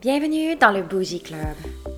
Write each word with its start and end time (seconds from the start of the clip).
Bienvenue 0.00 0.56
dans 0.56 0.70
le 0.70 0.80
Bougie 0.80 1.20
Club. 1.20 1.38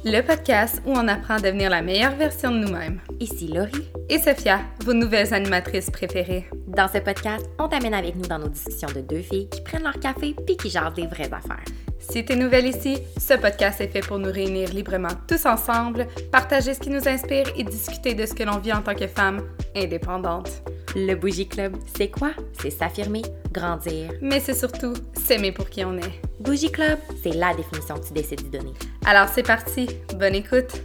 Le 0.05 0.23
podcast 0.23 0.83
où 0.85 0.91
on 0.91 1.07
apprend 1.07 1.35
à 1.35 1.39
devenir 1.39 1.71
la 1.71 1.83
meilleure 1.83 2.17
version 2.17 2.51
de 2.51 2.57
nous-mêmes. 2.57 2.99
Ici 3.21 3.47
Laurie. 3.47 3.89
Et 4.09 4.19
Sophia, 4.19 4.59
vos 4.85 4.93
nouvelles 4.93 5.33
animatrices 5.33 5.89
préférées. 5.89 6.49
Dans 6.67 6.89
ce 6.89 6.99
podcast, 6.99 7.49
on 7.61 7.69
t'amène 7.69 7.95
avec 7.95 8.17
nous 8.17 8.27
dans 8.27 8.41
nos 8.41 8.49
discussions 8.49 8.89
de 8.93 9.03
deux 9.03 9.23
filles 9.23 9.49
qui 9.49 9.61
prennent 9.61 9.85
leur 9.85 10.01
café 10.01 10.35
puis 10.45 10.57
qui 10.57 10.69
jasent 10.69 10.95
des 10.95 11.07
vraies 11.07 11.33
affaires. 11.33 11.63
Si 12.01 12.25
t'es 12.25 12.35
nouvelle 12.35 12.67
ici, 12.67 12.99
ce 13.17 13.35
podcast 13.35 13.81
est 13.81 13.87
fait 13.87 14.01
pour 14.01 14.19
nous 14.19 14.33
réunir 14.33 14.71
librement 14.71 15.15
tous 15.29 15.47
ensemble, 15.47 16.09
partager 16.33 16.75
ce 16.75 16.81
qui 16.81 16.91
nous 16.91 17.07
inspire 17.07 17.47
et 17.57 17.63
discuter 17.63 18.15
de 18.15 18.27
ce 18.27 18.35
que 18.35 18.43
l'on 18.43 18.59
vit 18.59 18.73
en 18.73 18.83
tant 18.83 18.97
que 18.97 19.07
femme 19.07 19.47
indépendante. 19.77 20.51
Le 20.97 21.15
Bougie 21.15 21.47
Club, 21.47 21.77
c'est 21.97 22.09
quoi? 22.09 22.33
C'est 22.61 22.71
s'affirmer, 22.71 23.23
grandir. 23.53 24.11
Mais 24.21 24.41
c'est 24.41 24.55
surtout 24.55 24.95
s'aimer 25.15 25.53
pour 25.53 25.71
qui 25.71 25.85
on 25.85 25.97
est. 25.97 26.32
Bougie 26.43 26.73
Club, 26.73 26.99
c'est 27.23 27.31
la 27.35 27.55
définition 27.55 27.95
que 27.95 28.07
tu 28.09 28.13
décides 28.13 28.51
de 28.51 28.59
donner. 28.59 28.73
Alors 29.07 29.29
c'est 29.29 29.45
parti, 29.45 29.87
bonne 30.19 30.35
écoute! 30.35 30.83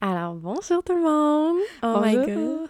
Alors, 0.00 0.34
bonjour 0.36 0.82
tout 0.82 0.94
le 0.94 1.02
monde! 1.02 1.58
Oh 1.82 2.00
my 2.02 2.16
Bonjour. 2.16 2.34
god! 2.34 2.68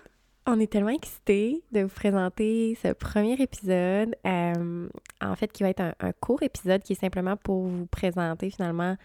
On 0.48 0.58
est 0.58 0.66
tellement 0.66 0.90
excités 0.90 1.62
de 1.70 1.82
vous 1.82 1.88
présenter 1.88 2.76
ce 2.82 2.92
premier 2.92 3.34
épisode, 3.34 4.16
euh, 4.26 4.88
en 5.20 5.36
fait, 5.36 5.52
qui 5.52 5.62
va 5.62 5.68
être 5.68 5.80
un, 5.82 5.92
un 6.00 6.12
court 6.12 6.42
épisode 6.42 6.82
qui 6.82 6.94
est 6.94 7.00
simplement 7.00 7.36
pour 7.36 7.66
vous 7.66 7.86
présenter 7.86 8.50
finalement 8.50 8.96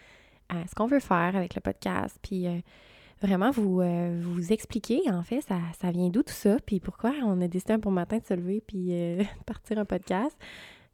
euh, 0.52 0.55
ce 0.67 0.73
qu'on 0.73 0.88
veut 0.88 1.00
faire 1.00 1.36
avec 1.36 1.53
le 1.53 1.62
podcast, 1.62 2.17
puis 2.23 2.48
euh, 2.48 2.58
vraiment 3.21 3.52
vous, 3.52 3.81
euh, 3.81 4.20
vous 4.21 4.52
expliquer, 4.52 5.02
en 5.09 5.23
fait, 5.23 5.41
ça, 5.41 5.59
ça 5.80 5.91
vient 5.91 6.09
d'où 6.09 6.23
tout 6.23 6.34
ça, 6.34 6.57
puis 6.66 6.80
pourquoi 6.80 7.13
on 7.23 7.39
a 7.41 7.47
décidé 7.47 7.73
un 7.73 7.77
bon 7.77 7.91
matin 7.91 8.17
de 8.17 8.25
se 8.25 8.34
lever 8.34 8.61
puis 8.66 8.88
euh, 8.91 9.17
de 9.20 9.44
partir 9.45 9.77
un 9.77 9.85
podcast. 9.85 10.35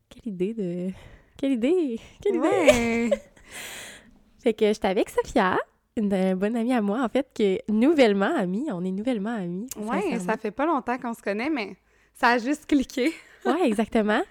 Quelle 0.09 0.33
idée 0.33 0.53
de... 0.53 0.91
Quelle 1.37 1.53
idée! 1.53 1.99
Quelle 2.21 2.35
idée! 2.35 3.09
Fait 4.39 4.53
que 4.53 4.65
j'étais 4.67 4.87
avec 4.87 5.09
Sophia, 5.09 5.57
une 5.95 6.13
euh, 6.13 6.35
bonne 6.35 6.55
amie 6.55 6.73
à 6.73 6.81
moi, 6.81 7.03
en 7.03 7.09
fait, 7.09 7.27
qui 7.33 7.43
est 7.43 7.69
nouvellement 7.69 8.33
amie. 8.35 8.67
On 8.71 8.83
est 8.83 8.91
nouvellement 8.91 9.35
ouais, 9.37 9.67
sincèrement. 10.01 10.19
ça 10.19 10.37
fait 10.37 10.51
pas 10.51 10.65
longtemps 10.65 10.97
qu'on 10.97 11.13
se 11.13 11.21
connaît, 11.21 11.49
mais 11.49 11.75
ça 12.13 12.29
a 12.29 12.37
juste 12.37 12.65
cliqué. 12.65 13.13
Ouais, 13.45 13.65
exactement. 13.65 14.21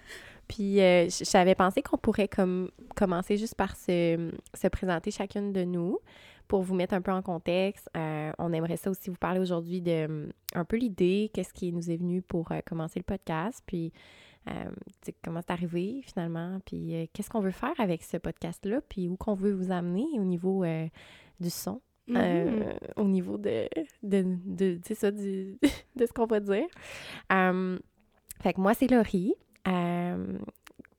Puis 0.47 0.79
euh, 0.79 1.07
j'avais 1.09 1.55
pensé 1.55 1.81
qu'on 1.81 1.97
pourrait 1.97 2.27
comme 2.27 2.69
commencer 2.95 3.35
juste 3.35 3.55
par 3.55 3.75
se, 3.75 4.31
se 4.53 4.67
présenter 4.67 5.09
chacune 5.09 5.51
de 5.51 5.63
nous 5.63 5.97
pour 6.47 6.61
vous 6.63 6.75
mettre 6.75 6.93
un 6.93 7.01
peu 7.01 7.11
en 7.11 7.21
contexte. 7.21 7.89
Euh, 7.97 8.31
on 8.37 8.53
aimerait 8.53 8.77
ça 8.77 8.89
aussi 8.89 9.09
vous 9.09 9.17
parler 9.17 9.39
aujourd'hui 9.39 9.81
de 9.81 9.91
euh, 10.07 10.29
un 10.55 10.65
peu 10.65 10.77
l'idée, 10.77 11.29
qu'est-ce 11.33 11.53
qui 11.53 11.71
nous 11.71 11.91
est 11.91 11.97
venu 11.97 12.21
pour 12.21 12.51
euh, 12.51 12.59
commencer 12.65 12.99
le 12.99 13.03
podcast, 13.03 13.61
puis 13.65 13.91
euh, 14.49 14.69
comment 15.23 15.41
c'est 15.41 15.51
arrivé 15.53 16.01
finalement, 16.03 16.59
puis 16.65 17.09
qu'est-ce 17.13 17.29
qu'on 17.29 17.41
veut 17.41 17.51
faire 17.51 17.77
avec 17.79 18.01
ce 18.03 18.17
podcast-là, 18.17 18.79
puis 18.87 19.09
où 19.09 19.17
qu'on 19.17 19.33
veut 19.35 19.51
vous 19.51 19.71
amener 19.71 20.05
au 20.13 20.23
niveau 20.23 20.63
du 21.39 21.49
son. 21.49 21.81
euh, 22.15 22.71
au 22.95 23.03
niveau 23.03 23.37
de, 23.37 23.67
de, 24.03 24.23
de, 24.45 24.79
ça, 24.95 25.11
du- 25.11 25.59
de 25.97 26.05
ce 26.05 26.13
qu'on 26.13 26.25
va 26.25 26.39
dire. 26.39 26.65
Euh, 27.33 27.77
fait 28.41 28.53
que 28.53 28.61
moi, 28.61 28.73
c'est 28.73 28.89
Laurie, 28.89 29.33
euh, 29.67 30.37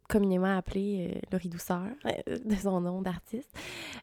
communément 0.09 0.57
appelée 0.57 1.13
euh, 1.15 1.21
Laurie 1.33 1.49
Douceur, 1.49 1.87
de 2.45 2.55
son 2.57 2.81
nom 2.81 3.03
d'artiste. 3.03 3.51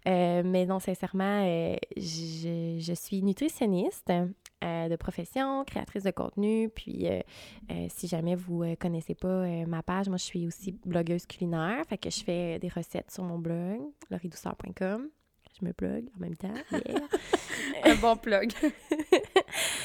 Euh, 0.07 0.43
mais 0.45 0.65
non, 0.65 0.79
sincèrement, 0.79 1.43
euh, 1.45 1.75
je, 1.97 2.77
je 2.79 2.93
suis 2.93 3.21
nutritionniste 3.23 4.11
euh, 4.63 4.87
de 4.87 4.95
profession, 4.95 5.63
créatrice 5.65 6.03
de 6.03 6.11
contenu. 6.11 6.69
Puis, 6.69 7.07
euh, 7.07 7.19
euh, 7.71 7.87
si 7.93 8.07
jamais 8.07 8.35
vous 8.35 8.63
ne 8.63 8.75
connaissez 8.75 9.15
pas 9.15 9.45
ma 9.67 9.83
page, 9.83 10.07
moi, 10.07 10.17
je 10.17 10.23
suis 10.23 10.47
aussi 10.47 10.71
blogueuse 10.85 11.25
culinaire. 11.25 11.83
Fait 11.87 11.97
que 11.97 12.09
je 12.09 12.23
fais 12.23 12.59
des 12.59 12.69
recettes 12.69 13.11
sur 13.11 13.23
mon 13.23 13.37
blog, 13.37 13.81
lauriedouceur.com. 14.09 15.09
Je 15.59 15.65
me 15.65 15.71
blog 15.71 16.05
en 16.17 16.19
même 16.19 16.35
temps. 16.35 16.53
yeah. 16.71 17.01
Un 17.85 17.95
bon 17.95 18.17
plug. 18.17 18.51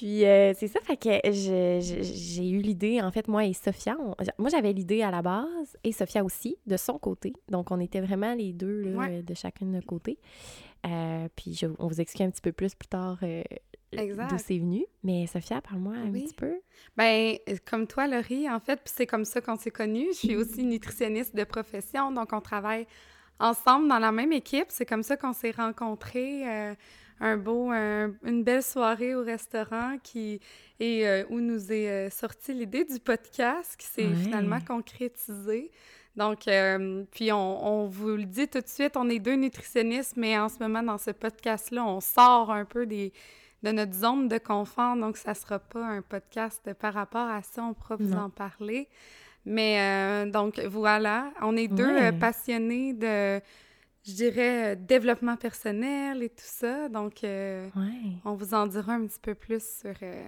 Puis 0.00 0.24
euh, 0.24 0.54
c'est 0.56 0.66
ça, 0.68 0.80
fait 0.80 0.96
que 0.96 1.10
j'ai 1.30 2.48
eu 2.48 2.58
l'idée, 2.60 3.02
en 3.02 3.10
fait, 3.12 3.28
moi 3.28 3.44
et 3.44 3.52
Sophia, 3.52 3.98
on- 4.00 4.14
moi 4.38 4.48
j'avais 4.48 4.72
l'idée 4.72 5.02
à 5.02 5.10
la 5.10 5.20
base, 5.20 5.76
et 5.84 5.92
Sophia 5.92 6.24
aussi, 6.24 6.56
de 6.66 6.78
son 6.78 6.98
côté. 6.98 7.34
Donc 7.50 7.70
on 7.70 7.78
était 7.78 8.00
vraiment 8.00 8.32
les 8.32 8.54
deux, 8.54 8.80
là, 8.80 8.98
Ouais. 8.98 9.22
de 9.22 9.34
chacun 9.34 9.66
de 9.66 9.72
notre 9.72 9.86
côté. 9.86 10.18
Euh, 10.86 11.28
puis 11.36 11.52
je- 11.52 11.66
on 11.78 11.86
vous 11.88 12.00
explique 12.00 12.22
un 12.26 12.30
petit 12.30 12.40
peu 12.40 12.52
plus 12.52 12.74
plus 12.74 12.88
tard 12.88 13.18
euh, 13.22 13.42
d'où 13.92 14.38
c'est 14.38 14.58
venu. 14.58 14.86
Mais 15.02 15.26
Sophia, 15.26 15.60
parle-moi 15.60 15.92
un 15.96 16.10
Oui. 16.10 16.22
petit 16.24 16.34
peu. 16.34 16.54
Ben, 16.96 17.36
comme 17.70 17.86
toi, 17.86 18.06
Laurie, 18.06 18.48
en 18.48 18.58
fait, 18.58 18.76
puis 18.82 18.94
c'est 18.96 19.06
comme 19.06 19.26
ça 19.26 19.42
qu'on 19.42 19.56
s'est 19.56 19.70
connus. 19.70 20.06
Je 20.12 20.16
suis 20.28 20.36
aussi 20.36 20.64
nutritionniste 20.64 21.36
de 21.36 21.44
profession, 21.44 22.10
donc 22.10 22.32
on 22.32 22.40
travaille 22.40 22.86
ensemble 23.38 23.86
dans 23.88 23.98
la 23.98 24.12
même 24.12 24.32
équipe. 24.32 24.66
C'est 24.70 24.86
comme 24.86 25.02
ça 25.02 25.18
qu'on 25.18 25.34
s'est 25.34 25.50
rencontrés. 25.50 26.48
euh, 26.48 26.74
un 27.20 27.36
beau, 27.36 27.70
un- 27.70 28.12
une 28.24 28.42
belle 28.42 28.62
soirée 28.62 29.14
au 29.14 29.22
restaurant 29.22 29.96
qui 30.02 30.40
et 30.78 31.06
euh, 31.06 31.24
où 31.30 31.38
nous 31.40 31.70
est 31.72 31.88
euh, 31.90 32.10
sortie 32.10 32.54
l'idée 32.54 32.84
du 32.84 32.98
podcast 32.98 33.76
qui 33.78 33.86
s'est 33.86 34.08
finalement 34.14 34.60
concrétisée. 34.66 35.70
Donc, 36.16 36.48
euh, 36.48 37.04
puis 37.12 37.30
on, 37.32 37.66
on 37.84 37.86
vous 37.86 38.16
le 38.16 38.24
dit 38.24 38.48
tout 38.48 38.60
de 38.60 38.66
suite, 38.68 38.96
on 38.96 39.08
est 39.08 39.18
deux 39.20 39.34
nutritionnistes, 39.36 40.16
mais 40.16 40.38
en 40.38 40.48
ce 40.48 40.58
moment, 40.58 40.82
dans 40.82 40.98
ce 40.98 41.10
podcast-là, 41.12 41.84
on 41.84 42.00
sort 42.00 42.50
un 42.50 42.64
peu 42.64 42.84
des, 42.86 43.12
de 43.62 43.70
notre 43.70 43.92
zone 43.94 44.26
de 44.28 44.38
confort, 44.38 44.96
donc 44.96 45.16
ça 45.16 45.34
sera 45.34 45.58
pas 45.60 45.84
un 45.84 46.02
podcast 46.02 46.72
par 46.80 46.94
rapport 46.94 47.28
à 47.28 47.42
ça, 47.42 47.62
on 47.62 47.74
pourra 47.74 47.96
vous 47.96 48.14
Non. 48.14 48.22
en 48.22 48.30
parler. 48.30 48.88
Mais 49.46 49.80
euh, 49.80 50.30
donc 50.30 50.58
voilà, 50.60 51.30
on 51.40 51.56
est 51.56 51.68
deux 51.68 51.86
Ouais. 51.94 52.12
passionnés 52.12 52.92
de, 52.92 53.40
je 54.06 54.12
dirais, 54.12 54.72
euh, 54.72 54.76
développement 54.78 55.36
personnel 55.36 56.22
et 56.22 56.28
tout 56.30 56.36
ça, 56.44 56.88
donc 56.88 57.22
euh, 57.24 57.66
Ouais. 57.76 58.12
on 58.24 58.34
vous 58.34 58.54
en 58.54 58.66
dira 58.66 58.92
un 58.94 59.06
petit 59.06 59.20
peu 59.20 59.34
plus 59.34 59.62
sur, 59.62 59.94
euh, 60.02 60.22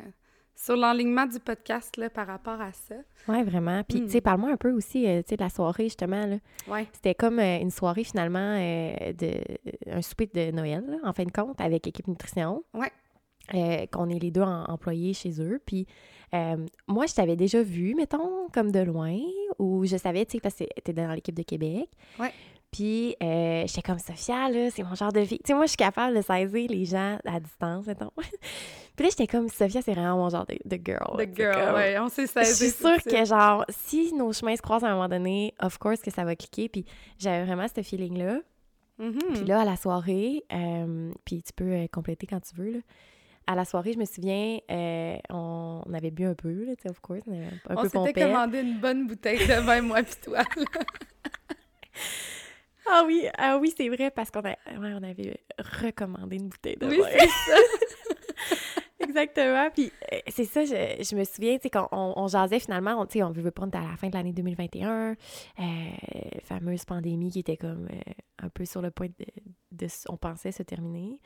sur 0.55 0.77
l'enlignement 0.77 1.27
du 1.27 1.41
podcast 1.41 1.97
là, 1.97 2.11
par 2.11 2.27
rapport 2.27 2.61
à 2.61 2.73
ça. 2.73 2.95
Ouais, 3.29 3.43
vraiment. 3.43 3.83
Puis, 3.85 4.01
Mm. 4.03 4.05
tu 4.07 4.11
sais, 4.13 4.21
parle-moi 4.21 4.51
un 4.51 4.57
peu 4.57 4.71
aussi, 4.73 5.03
tu 5.05 5.07
sais, 5.29 5.37
de 5.37 5.43
la 5.43 5.49
soirée, 5.49 5.85
justement, 5.85 6.27
là. 6.27 6.37
Ouais. 6.69 6.87
C'était 6.93 7.15
comme 7.15 7.41
une 7.41 7.71
soirée, 7.71 8.05
finalement, 8.05 8.57
de, 8.59 9.41
un 9.91 10.03
souper 10.03 10.27
de 10.33 10.51
Noël, 10.51 10.85
là, 10.87 10.97
en 11.05 11.13
fin 11.13 11.25
de 11.25 11.33
compte, 11.33 11.61
avec 11.61 11.87
Équipe 11.87 12.07
Nutrition. 12.09 12.63
Euh, 13.55 13.87
qu'on 13.87 14.09
est 14.09 14.21
les 14.21 14.31
deux 14.31 14.41
en- 14.43 14.65
employés 14.67 15.13
chez 15.15 15.43
eux. 15.43 15.61
Puis 15.67 15.85
euh, 16.33 16.65
moi, 16.87 17.07
je 17.07 17.13
t'avais 17.15 17.35
déjà 17.35 17.61
vu, 17.61 17.93
mettons, 17.97 18.49
comme 18.55 18.71
de 18.71 18.79
loin, 18.79 19.19
ou 19.59 19.85
je 19.85 19.97
savais, 19.97 20.25
tu 20.25 20.33
sais, 20.33 20.41
parce 20.41 20.55
que 20.55 20.65
t'es 20.83 20.93
dans 20.93 21.13
l'équipe 21.13 21.35
de 21.35 21.43
Québec. 21.43 21.89
Ouais. 22.21 22.33
Puis 22.73 23.15
euh, 23.23 23.65
j'étais 23.67 23.83
comme 23.83 23.99
Sophia, 23.99 24.49
là, 24.49 24.71
c'est 24.71 24.83
mon 24.83 24.95
genre 24.95 25.13
de 25.13 25.23
fille. 25.25 25.39
Tu 25.41 25.49
sais, 25.49 25.55
moi, 25.55 25.67
je 25.67 25.71
suis 25.73 25.77
capable 25.77 26.17
de 26.17 26.23
saisir 26.23 26.71
les 26.71 26.85
gens 26.87 27.19
à 27.27 27.39
distance, 27.39 27.87
mettons. 27.87 28.11
Puis 28.97 29.05
là, 29.05 29.11
j'étais 29.11 29.27
comme 29.27 29.49
Sophia, 29.49 29.83
c'est 29.83 29.93
vraiment 29.93 30.17
mon 30.17 30.29
genre 30.31 30.47
de, 30.47 30.57
de 30.65 30.81
girl. 30.83 31.17
Sais, 31.19 31.31
girl, 31.37 31.55
comme- 31.67 31.75
ouais, 31.75 31.99
on 31.99 32.09
s'est 32.09 32.27
je 32.27 32.33
saisi. 32.33 32.71
suis 32.71 32.83
tout 32.83 32.89
de 32.89 33.01
sûre 33.01 33.13
que, 33.13 33.25
genre, 33.27 33.65
si 33.69 34.13
nos 34.15 34.33
chemins 34.33 34.57
se 34.57 34.63
croisent 34.63 34.85
à 34.85 34.89
un 34.91 34.95
moment 34.95 35.09
donné, 35.09 35.53
of 35.61 35.77
course 35.79 36.01
que 36.01 36.11
ça 36.11 36.25
va 36.25 36.35
cliquer. 36.35 36.69
Puis 36.71 36.85
j'avais 37.19 37.45
vraiment 37.45 37.67
ce 37.75 37.83
feeling-là. 37.83 38.39
Mhm. 38.99 39.19
Puis 39.35 39.45
là, 39.45 39.61
à 39.61 39.65
la 39.65 39.77
soirée, 39.77 40.43
euh, 40.53 41.11
puis 41.25 41.43
tu 41.43 41.53
peux 41.53 41.73
euh, 41.73 41.87
compléter 41.93 42.27
quand 42.27 42.41
tu 42.41 42.55
veux, 42.57 42.71
là. 42.73 42.79
À 43.47 43.55
la 43.57 43.65
soirée, 43.65 43.93
je 43.93 43.99
me 43.99 44.05
souviens, 44.05 44.59
euh, 44.71 45.17
on, 45.29 45.83
on 45.85 45.93
avait 45.95 46.13
bu 46.13 46.25
un 46.25 46.35
peu, 46.35 46.51
là, 46.65 46.77
tu 46.77 46.83
sais, 46.85 46.91
of 46.91 47.01
course, 47.01 47.23
on 47.27 47.33
avait 47.33 47.47
un 47.69 47.77
on 47.77 47.83
peu 47.83 47.89
s'était 47.89 48.23
commandé 48.23 48.61
une 48.61 48.79
bonne 48.79 49.07
bouteille 49.09 49.47
de 49.47 49.55
vin, 49.61 49.83
moi 49.83 50.03
puis 50.05 50.15
toi. 50.23 50.43
Ah 52.87 53.05
oui, 53.07 53.27
ah 53.39 53.59
oui, 53.59 53.73
c'est 53.77 53.89
vrai, 53.89 54.11
parce 54.11 54.31
qu'on 54.31 54.41
a, 54.41 54.51
ouais, 54.51 54.93
on 54.95 55.03
avait 55.03 55.41
recommandé 55.59 56.37
une 56.37 56.49
bouteille 56.49 56.77
de 56.77 56.87
Oui, 56.87 56.99
vin. 56.99 57.07
c'est 57.11 57.29
ça. 57.29 57.57
Exactement. 59.01 59.69
Puis 59.75 59.93
euh, 60.13 60.19
c'est 60.29 60.45
ça, 60.45 60.65
je, 60.65 61.03
je 61.03 61.17
me 61.17 61.25
souviens, 61.25 61.57
tu 61.57 61.63
sais, 61.65 61.71
quand 61.71 61.89
on, 61.93 62.13
on 62.17 62.29
jasait 62.29 62.61
finalement, 62.61 63.01
on, 63.01 63.07
tu 63.07 63.19
sais, 63.19 63.23
on 63.23 63.31
veut 63.31 63.51
prendre 63.51 63.77
à 63.77 63.83
la 63.83 63.97
fin 63.97 64.09
de 64.09 64.15
l'année 64.15 64.33
2021, 64.33 65.11
euh, 65.11 65.65
fameuse 66.45 66.85
pandémie 66.85 67.31
qui 67.31 67.41
était 67.41 67.57
comme 67.57 67.89
euh, 67.93 68.13
un 68.39 68.49
peu 68.49 68.65
sur 68.65 68.81
le 68.81 68.91
point 68.91 69.09
de, 69.09 69.27
de 69.73 69.87
on 70.09 70.17
pensait 70.17 70.53
se 70.53 70.63
terminer. 70.63 71.19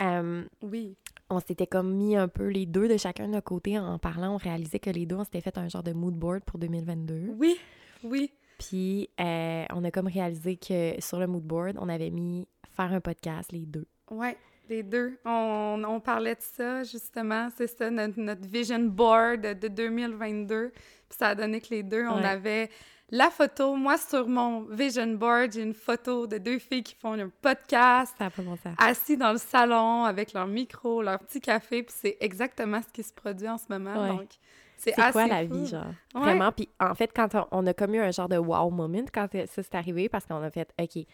Euh, 0.00 0.44
Oui. 0.62 0.96
on 1.28 1.40
s'était 1.40 1.66
comme 1.66 1.94
mis 1.94 2.16
un 2.16 2.28
peu 2.28 2.46
les 2.48 2.64
deux 2.66 2.88
de 2.88 2.96
chacun 2.96 3.26
de 3.26 3.32
notre 3.32 3.44
côté 3.46 3.78
en 3.78 3.98
parlant, 3.98 4.34
on 4.34 4.38
réalisait 4.38 4.78
que 4.78 4.90
les 4.90 5.04
deux, 5.04 5.16
on 5.16 5.24
s'était 5.24 5.40
fait 5.40 5.58
un 5.58 5.68
genre 5.68 5.82
de 5.82 5.92
mood 5.92 6.14
board 6.14 6.44
pour 6.44 6.58
2022. 6.60 7.32
Oui, 7.36 7.56
oui. 8.04 8.30
Puis 8.58 9.10
euh, 9.20 9.64
on 9.72 9.84
a 9.84 9.90
comme 9.90 10.06
réalisé 10.06 10.56
que 10.56 10.94
sur 11.00 11.18
le 11.18 11.26
mood 11.26 11.42
board, 11.42 11.76
on 11.78 11.88
avait 11.88 12.10
mis 12.10 12.46
faire 12.74 12.92
un 12.92 13.00
podcast 13.00 13.52
les 13.52 13.66
deux. 13.66 13.86
Ouais, 14.10 14.36
les 14.68 14.82
deux. 14.82 15.18
On, 15.24 15.82
on 15.86 16.00
parlait 16.00 16.34
de 16.34 16.40
ça, 16.40 16.84
justement. 16.84 17.48
C'est 17.56 17.66
ça, 17.66 17.90
notre, 17.90 18.18
notre 18.20 18.46
vision 18.46 18.80
board 18.80 19.42
de 19.58 19.68
2022. 19.68 20.70
Puis 20.70 21.18
ça 21.18 21.28
a 21.28 21.34
donné 21.34 21.60
que 21.60 21.68
les 21.70 21.82
deux, 21.82 22.06
on 22.06 22.22
avait 22.24 22.70
la 23.10 23.30
photo. 23.30 23.74
Moi, 23.76 23.96
sur 23.98 24.26
mon 24.28 24.62
vision 24.62 25.06
board, 25.14 25.52
j'ai 25.52 25.62
une 25.62 25.74
photo 25.74 26.26
de 26.26 26.38
deux 26.38 26.58
filles 26.58 26.82
qui 26.82 26.94
font 26.94 27.12
un 27.12 27.30
podcast, 27.40 28.14
Ça 28.18 28.30
pas 28.30 28.42
bon 28.42 28.56
sens. 28.56 28.74
assis 28.78 29.16
dans 29.16 29.32
le 29.32 29.38
salon 29.38 30.04
avec 30.04 30.32
leur 30.32 30.46
micro, 30.46 31.02
leur 31.02 31.18
petit 31.20 31.40
café. 31.40 31.82
Puis 31.82 31.94
c'est 31.96 32.16
exactement 32.20 32.80
ce 32.82 32.92
qui 32.92 33.02
se 33.02 33.12
produit 33.12 33.48
en 33.48 33.58
ce 33.58 33.66
moment. 33.68 34.02
Ouais. 34.02 34.08
Donc, 34.08 34.28
c'est 34.76 34.92
quoi 35.12 35.26
la 35.26 35.44
vie, 35.44 35.66
genre? 35.66 35.92
Vraiment. 36.14 36.52
Puis 36.52 36.68
en 36.80 36.94
fait, 36.94 37.10
quand 37.14 37.28
on, 37.50 37.66
a 37.66 37.74
commis 37.74 37.98
un 37.98 38.10
genre 38.10 38.28
de 38.28 38.36
wow 38.36 38.70
moment 38.70 39.04
quand 39.12 39.28
ça 39.32 39.62
s'est 39.62 39.76
arrivé, 39.76 40.08
parce 40.08 40.26
qu'on 40.26 40.42
a 40.42 40.50
fait, 40.50 40.72
OK, 40.80 41.04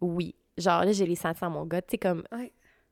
oui. 0.00 0.34
Genre 0.56 0.84
là, 0.84 0.92
j'ai 0.92 1.06
les 1.06 1.16
senti 1.16 1.40
dans 1.40 1.50
mon 1.50 1.66
gars. 1.66 1.82
Tu 1.82 1.92
sais, 1.92 1.98
comme. 1.98 2.24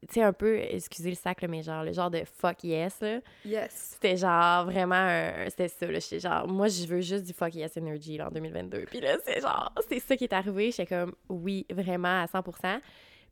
Tu 0.06 0.14
sais, 0.14 0.22
un 0.22 0.34
peu, 0.34 0.58
excusez 0.58 1.08
le 1.08 1.16
sac, 1.16 1.42
mais 1.48 1.62
genre, 1.62 1.82
le 1.82 1.94
genre 1.94 2.10
de 2.10 2.24
fuck 2.24 2.62
yes, 2.62 3.00
là. 3.00 3.20
Yes. 3.42 3.92
C'était 3.94 4.18
genre 4.18 4.66
vraiment. 4.66 5.08
C'était 5.48 5.68
ça, 5.68 5.86
là. 5.86 5.98
J'étais 5.98 6.20
genre, 6.20 6.46
moi, 6.46 6.68
je 6.68 6.86
veux 6.86 7.00
juste 7.00 7.24
du 7.24 7.32
fuck 7.32 7.54
yes 7.54 7.76
energy, 7.78 8.18
là, 8.18 8.28
en 8.28 8.30
2022. 8.30 8.84
Puis 8.90 9.00
là, 9.00 9.16
c'est 9.24 9.40
genre, 9.40 9.72
c'est 9.88 10.00
ça 10.00 10.14
qui 10.16 10.24
est 10.24 10.32
arrivé. 10.34 10.70
J'étais 10.70 10.86
comme, 10.86 11.14
oui, 11.30 11.66
vraiment, 11.70 12.22
à 12.22 12.26
100 12.26 12.42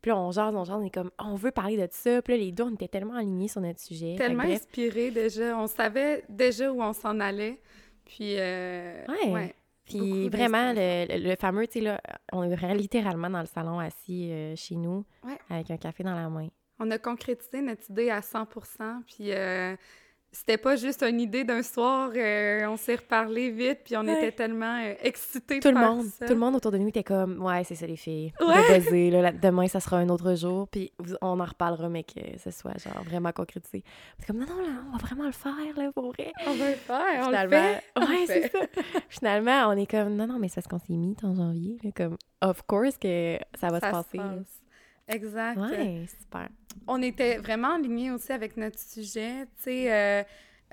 puis 0.02 0.10
là, 0.10 0.18
on 0.18 0.32
jase, 0.32 0.54
on 0.54 0.64
jase, 0.64 0.76
on 0.76 0.84
est 0.84 0.90
comme, 0.90 1.12
on 1.20 1.36
veut 1.36 1.52
parler 1.52 1.76
de 1.76 1.86
ça. 1.90 2.20
Puis 2.22 2.34
là, 2.34 2.38
les 2.38 2.50
deux, 2.50 2.64
on 2.64 2.74
était 2.74 2.88
tellement 2.88 3.14
alignés 3.14 3.46
sur 3.46 3.60
notre 3.60 3.78
sujet. 3.78 4.16
Tellement 4.18 4.42
inspirés 4.42 5.12
déjà. 5.12 5.56
On 5.56 5.68
savait 5.68 6.24
déjà 6.28 6.72
où 6.72 6.82
on 6.82 6.92
s'en 6.92 7.20
allait. 7.20 7.60
Puis, 8.04 8.34
euh, 8.36 9.04
ouais. 9.06 9.54
Puis 9.84 10.28
vraiment, 10.28 10.72
le, 10.74 11.36
fameux, 11.36 11.66
tu 11.68 11.74
sais, 11.74 11.80
là, 11.80 12.00
on 12.32 12.42
est 12.42 12.74
littéralement 12.74 13.30
dans 13.30 13.40
le 13.40 13.46
salon 13.46 13.78
assis 13.78 14.30
euh, 14.30 14.56
chez 14.56 14.76
nous 14.76 15.04
avec 15.48 15.70
un 15.70 15.76
café 15.76 16.02
dans 16.02 16.14
la 16.14 16.28
main. 16.28 16.48
On 16.78 16.90
a 16.90 16.98
concrétisé 16.98 17.62
notre 17.62 17.88
idée 17.90 18.10
à 18.10 18.20
100% 18.20 19.04
Puis 19.06 19.32
euh, 19.32 19.76
c'était 20.32 20.56
pas 20.56 20.76
juste 20.76 21.02
une 21.02 21.20
idée 21.20 21.44
d'un 21.44 21.62
soir, 21.62 22.10
euh, 22.16 22.64
on 22.66 22.78
s'est 22.78 22.96
reparlé 22.96 23.50
vite, 23.50 23.80
puis 23.84 23.96
on 23.98 24.02
était 24.04 24.32
tellement 24.32 24.80
euh, 24.82 24.94
excités 25.02 25.60
tout 25.60 25.70
le 25.70 25.78
monde, 25.78 26.06
Tout 26.18 26.32
le 26.32 26.38
monde 26.38 26.56
autour 26.56 26.72
de 26.72 26.78
nous 26.78 26.88
était 26.88 27.04
comme, 27.04 27.42
ouais, 27.42 27.62
c'est 27.64 27.74
ça 27.74 27.86
les 27.86 27.96
filles, 27.96 28.32
ouais. 28.40 29.10
là, 29.10 29.30
demain 29.30 29.68
ça 29.68 29.78
sera 29.78 29.98
un 29.98 30.08
autre 30.08 30.34
jour, 30.34 30.68
puis 30.68 30.90
on 31.20 31.38
en 31.38 31.44
reparlera, 31.44 31.90
mais 31.90 32.02
que 32.02 32.20
ce 32.42 32.50
soit 32.50 32.78
genre 32.78 33.04
vraiment 33.04 33.30
concrétisé. 33.32 33.84
C'est 34.18 34.26
comme, 34.26 34.38
non, 34.38 34.46
non, 34.46 34.62
là, 34.62 34.82
on 34.88 34.96
va 34.96 34.98
vraiment 34.98 35.26
le 35.26 35.32
faire, 35.32 35.52
là, 35.76 35.92
pour 35.92 36.12
vrai. 36.12 36.32
On 36.46 36.54
va 36.54 36.70
le 36.70 36.76
faire, 36.76 37.26
on 37.26 37.30
le 37.30 37.48
fait. 37.48 37.82
Ouais, 37.98 38.26
c'est 38.26 38.50
ça. 38.50 38.58
Finalement, 39.10 39.68
on 39.68 39.72
est 39.72 39.90
comme, 39.90 40.16
non, 40.16 40.26
non, 40.26 40.38
mais 40.38 40.48
c'est 40.48 40.56
parce 40.56 40.68
qu'on 40.68 40.78
s'est 40.78 40.96
mis 40.96 41.14
en 41.22 41.34
janvier, 41.34 41.76
là, 41.84 41.90
comme, 41.94 42.16
of 42.40 42.62
course 42.66 42.96
que 42.96 43.38
ça 43.60 43.68
va 43.68 43.80
se 43.80 43.90
passer. 43.90 44.20
Exact. 45.14 45.58
Ouais, 45.58 46.06
super. 46.20 46.48
On 46.86 47.02
était 47.02 47.38
vraiment 47.38 47.74
alignés 47.74 48.10
aussi 48.10 48.32
avec 48.32 48.56
notre 48.56 48.78
sujet. 48.78 49.46
Tu 49.56 49.64
sais, 49.64 49.92
euh, 49.92 50.22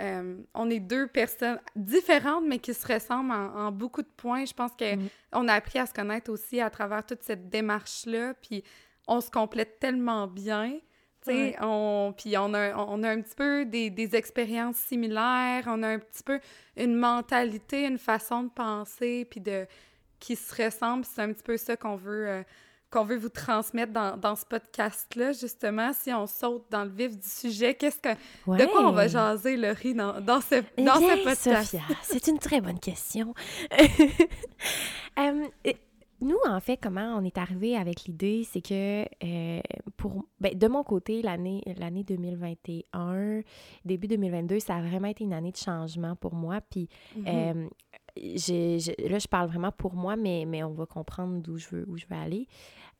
euh, 0.01 0.38
on 0.53 0.69
est 0.69 0.80
deux 0.80 1.07
personnes 1.07 1.59
différentes, 1.75 2.45
mais 2.47 2.59
qui 2.59 2.74
se 2.74 2.91
ressemblent 2.91 3.31
en, 3.31 3.71
beaucoup 3.71 4.01
de 4.01 4.09
points. 4.15 4.45
Je 4.45 4.53
pense 4.53 4.71
qu'on 4.77 4.95
mm. 4.95 5.09
on 5.33 5.47
a 5.47 5.53
appris 5.53 5.80
à 5.80 5.86
se 5.86 5.94
connaître 5.94 6.31
aussi 6.31 6.62
à 6.62 6.69
travers 6.69 7.06
toute 7.06 7.24
cette 7.24 7.50
démarche-là. 7.50 8.33
Puis 8.41 8.63
on 9.07 9.21
se 9.21 9.30
complète 9.30 9.80
tellement 9.80 10.27
bien. 10.27 10.80
Tu 11.25 11.31
sais, 11.31 11.56
on, 11.62 12.13
puis 12.15 12.38
on 12.38 12.53
a, 12.53 12.75
on 12.75 13.03
a 13.03 13.09
un 13.09 13.21
petit 13.21 13.36
peu 13.36 13.65
des, 13.65 13.89
des, 13.89 14.15
expériences 14.15 14.77
similaires, 14.77 15.65
on 15.68 15.83
a 15.83 15.89
un 15.89 16.00
petit 16.00 16.24
peu 16.24 16.39
une 16.77 16.95
mentalité, 16.95 17.86
une 17.86 17.97
façon 17.97 18.44
de 18.44 18.50
penser, 18.50 19.27
puis 19.30 19.41
de 19.41 19.68
qui 20.19 20.38
se 20.38 20.63
ressemble. 20.63 21.03
C'est 21.03 21.21
un 21.21 21.33
petit 21.33 21.44
peu 21.44 21.57
ça 21.57 21.75
qu'on 21.75 21.95
veut, 21.95 22.27
euh, 22.27 22.44
qu'on 22.91 23.03
veut 23.03 23.18
vous 23.18 23.30
transmettre 23.30 23.94
dans, 23.94 24.18
dans 24.18 24.36
ce 24.36 24.45
podcast-là, 24.45 25.31
justement, 25.33 25.91
si 25.94 26.12
on 26.13 26.27
saute 26.27 26.65
dans 26.69 26.83
le 26.83 26.89
vif 26.89 27.18
du 27.18 27.27
sujet, 27.27 27.75
qu'est-ce 27.75 28.00
que 28.00 28.09
de 28.09 28.65
quoi 28.65 28.88
on 28.88 28.91
va 28.91 29.07
jaser, 29.07 29.57
Laurie, 29.57 29.94
dans, 29.94 30.19
dans 30.21 30.41
ce, 30.41 30.56
eh 30.77 30.83
dans 30.83 30.95
ce 30.95 31.24
podcast? 31.24 31.71
Sophia, 31.71 31.81
c'est 32.03 32.27
une 32.27 32.39
très 32.39 32.62
bonne 32.62 32.80
question. 32.80 33.33
Euh, 35.18 35.47
nous, 36.21 36.38
en 36.47 36.59
fait, 36.59 36.77
comment 36.77 37.18
on 37.18 37.24
est 37.24 37.38
arrivé 37.38 37.77
avec 37.77 38.03
l'idée, 38.03 38.45
c'est 38.50 38.62
que 38.62 39.06
euh, 39.24 39.62
pour 39.95 40.25
ben, 40.39 40.57
de 40.57 40.68
mon 40.68 40.83
côté, 40.83 41.21
l'année 41.21 41.62
l'année 41.77 42.03
2021, 42.03 43.41
début 43.86 44.07
2022, 44.07 44.59
ça 44.59 44.75
a 44.75 44.81
vraiment 44.81 45.07
été 45.07 45.24
une 45.24 45.33
année 45.33 45.51
de 45.51 45.57
changement 45.57 46.15
pour 46.15 46.36
moi. 46.36 46.59
Puis 46.62 46.89
mm-hmm. 47.18 47.24
euh, 47.27 47.69
là, 48.19 49.19
je 49.19 49.27
parle 49.27 49.48
vraiment 49.48 49.71
pour 49.71 49.94
moi, 49.94 50.16
mais, 50.16 50.45
mais 50.45 50.63
on 50.63 50.74
va 50.74 50.86
comprendre 50.86 51.42
d'où 51.42 51.57
je 51.57 51.68
veux, 51.69 51.86
où 51.88 51.98
je 51.98 52.06
veux 52.10 52.16
aller. 52.16 52.48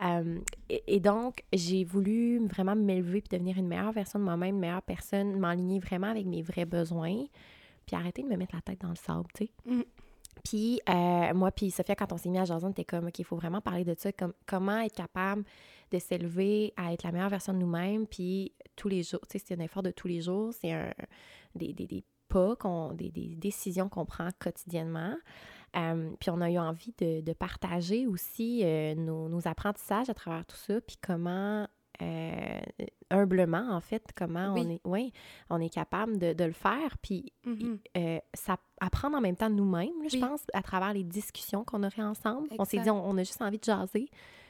Euh, 0.02 0.40
et, 0.70 1.00
donc, 1.00 1.44
j'ai 1.52 1.84
voulu 1.84 2.46
vraiment 2.48 2.76
m'élever 2.76 3.22
puis 3.22 3.38
devenir 3.38 3.58
une 3.58 3.68
meilleure 3.68 3.92
version 3.92 4.20
de 4.20 4.24
moi-même, 4.24 4.56
une 4.56 4.62
meilleure 4.62 4.82
personne, 4.82 5.38
m'aligner 5.38 5.80
vraiment 5.80 6.08
avec 6.08 6.26
mes 6.26 6.42
vrais 6.42 6.66
besoins, 6.66 7.26
puis 7.86 7.96
arrêter 7.96 8.24
de 8.24 8.28
me 8.28 8.38
mettre 8.38 8.56
la 8.56 8.62
tête 8.62 8.82
dans 8.82 8.90
le 8.90 8.96
sable, 8.96 9.28
tu 9.34 9.46
sais. 9.46 9.52
Mm. 9.66 9.84
Puis, 10.44 10.80
euh, 10.88 11.34
moi, 11.34 11.52
puis 11.52 11.70
Sophia, 11.70 11.96
quand 11.96 12.14
on 12.14 12.18
s'est 12.18 12.30
mis 12.30 12.40
à 12.40 12.46
jason, 12.46 12.68
on 12.68 12.72
était 12.72 12.86
comme, 12.86 13.08
OK, 13.08 13.20
il 13.20 13.26
faut 13.26 13.36
vraiment 13.36 13.60
parler 13.60 13.84
de 13.84 13.94
ça, 13.98 14.14
comme 14.14 14.34
comment 14.46 14.80
être 14.80 14.96
capable 14.96 15.44
de 15.92 16.00
s'élever 16.00 16.74
à 16.78 16.94
être 16.94 17.04
la 17.04 17.12
meilleure 17.12 17.30
version 17.30 17.52
de 17.52 17.58
nous-mêmes, 17.58 18.08
puis 18.08 18.54
tous 18.78 18.88
les 18.88 19.04
jours, 19.04 19.20
tu 19.30 19.38
sais, 19.38 19.44
c'est 19.46 19.60
un 19.60 19.64
effort 19.64 19.84
de 19.84 19.92
tous 19.92 20.08
les 20.08 20.22
jours, 20.22 20.54
c'est 20.54 20.72
un, 20.72 20.94
des, 21.56 21.74
des, 21.74 21.88
des 21.88 22.06
pas, 22.30 22.56
des, 22.94 23.10
des, 23.10 23.36
décisions 23.36 23.90
qu'on 23.90 24.06
prend 24.06 24.30
quotidiennement. 24.40 25.16
Euh, 25.76 26.12
puis 26.20 26.30
on 26.30 26.42
a 26.42 26.50
eu 26.50 26.58
envie 26.58 26.94
de, 26.98 27.22
de 27.22 27.34
partager 27.34 28.08
aussi 28.08 28.62
euh, 28.64 28.96
nos, 28.96 29.30
nos, 29.30 29.48
apprentissages 29.48 30.10
à 30.10 30.14
travers 30.14 30.46
tout 30.46 30.56
ça, 30.56 30.82
puis 30.82 30.98
comment, 31.00 31.68
euh, 32.02 32.62
humblement 33.12 33.70
en 33.72 33.80
fait, 33.80 34.04
comment 34.16 34.56
on 34.56 34.70
est, 34.70 34.82
ouais, 34.84 35.12
on 35.50 35.62
est 35.62 35.70
capable 35.70 36.18
de, 36.18 36.34
de 36.34 36.44
le 36.44 36.54
faire, 36.54 36.98
puis 37.02 37.34
mm-hmm. 37.46 38.22
ça 38.34 38.58
apprendre 38.82 39.18
en 39.18 39.22
même 39.22 39.36
temps 39.36 39.50
nous-mêmes, 39.50 40.10
je 40.10 40.18
pense, 40.18 40.42
à 40.54 40.62
travers 40.62 40.94
les 40.94 41.04
discussions 41.04 41.64
qu'on 41.64 41.84
aurait 41.84 42.02
ensemble. 42.02 42.48
On 42.58 42.66
s'est 42.66 42.80
dit, 42.80 42.90
on, 42.90 43.18
a 43.18 43.24
juste 43.24 43.42
envie 43.42 43.60
de 43.60 43.64
jaser. 43.64 44.10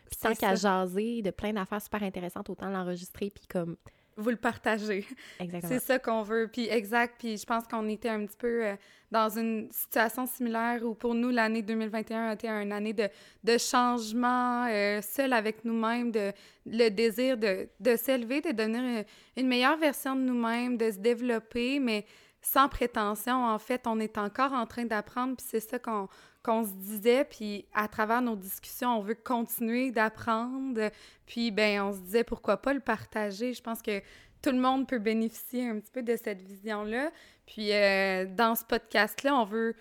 Puis 0.09 0.19
tant 0.21 0.33
qu'à 0.33 0.55
jaser 0.55 1.21
de 1.21 1.31
plein 1.31 1.53
d'affaires 1.53 1.81
super 1.81 2.03
intéressantes, 2.03 2.49
autant 2.49 2.69
l'enregistrer, 2.69 3.29
puis 3.29 3.45
comme 3.47 3.75
vous 4.19 4.29
le 4.29 4.35
partagez. 4.35 5.05
Exactement. 5.39 5.73
C'est 5.73 5.79
ça 5.79 5.99
qu'on 5.99 6.23
veut. 6.23 6.49
Puis 6.51 6.67
exact. 6.69 7.15
Puis 7.19 7.37
je 7.37 7.45
pense 7.45 7.65
qu'on 7.65 7.87
était 7.87 8.09
un 8.09 8.25
petit 8.25 8.37
peu 8.37 8.65
euh, 8.65 8.75
dans 9.11 9.29
une 9.29 9.71
situation 9.71 10.25
similaire 10.25 10.83
où 10.83 10.93
pour 10.93 11.15
nous, 11.15 11.29
l'année 11.29 11.61
2021 11.61 12.29
a 12.29 12.33
été 12.33 12.47
une 12.47 12.71
année 12.71 12.93
de, 12.93 13.07
de 13.43 13.57
changement, 13.57 14.67
euh, 14.67 15.01
seul 15.01 15.33
avec 15.33 15.65
nous-mêmes, 15.65 16.11
de 16.11 16.31
le 16.65 16.89
désir 16.89 17.37
de, 17.37 17.67
de 17.79 17.95
s'élever, 17.95 18.41
de 18.41 18.51
devenir 18.51 18.81
une, 18.81 19.05
une, 19.37 19.47
meilleure 19.47 19.77
version 19.77 20.15
de 20.15 20.21
nous-mêmes, 20.21 20.77
de 20.77 20.91
se 20.91 20.97
développer, 20.97 21.79
mais 21.79 22.05
sans 22.41 22.69
prétention. 22.69 23.45
En 23.45 23.59
fait, 23.59 23.87
on 23.87 23.99
est 23.99 24.17
encore 24.17 24.53
en 24.53 24.65
train 24.65 24.85
d'apprendre. 24.85 25.35
Puis 25.37 25.45
c'est 25.49 25.59
ça 25.59 25.79
qu'on 25.79 26.07
qu'on 26.43 26.63
se 26.63 26.71
disait, 26.71 27.25
puis 27.25 27.65
à 27.73 27.87
travers 27.87 28.21
nos 28.21 28.35
discussions, 28.35 28.97
on 28.97 29.01
veut 29.01 29.15
continuer 29.15 29.91
d'apprendre, 29.91 30.89
puis 31.25 31.51
ben 31.51 31.81
on 31.81 31.93
se 31.93 31.99
disait 31.99 32.23
pourquoi 32.23 32.57
pas 32.57 32.73
le 32.73 32.79
partager? 32.79 33.53
Je 33.53 33.61
pense 33.61 33.81
que 33.81 34.01
tout 34.41 34.51
le 34.51 34.59
monde 34.59 34.87
peut 34.87 34.99
bénéficier 34.99 35.67
un 35.67 35.79
petit 35.79 35.91
peu 35.91 36.03
de 36.03 36.15
cette 36.15 36.41
vision-là. 36.41 37.11
Puis 37.45 37.73
euh, 37.73 38.25
dans 38.25 38.55
ce 38.55 38.63
podcast-là, 38.63 39.35
on 39.35 39.45
veut 39.45 39.75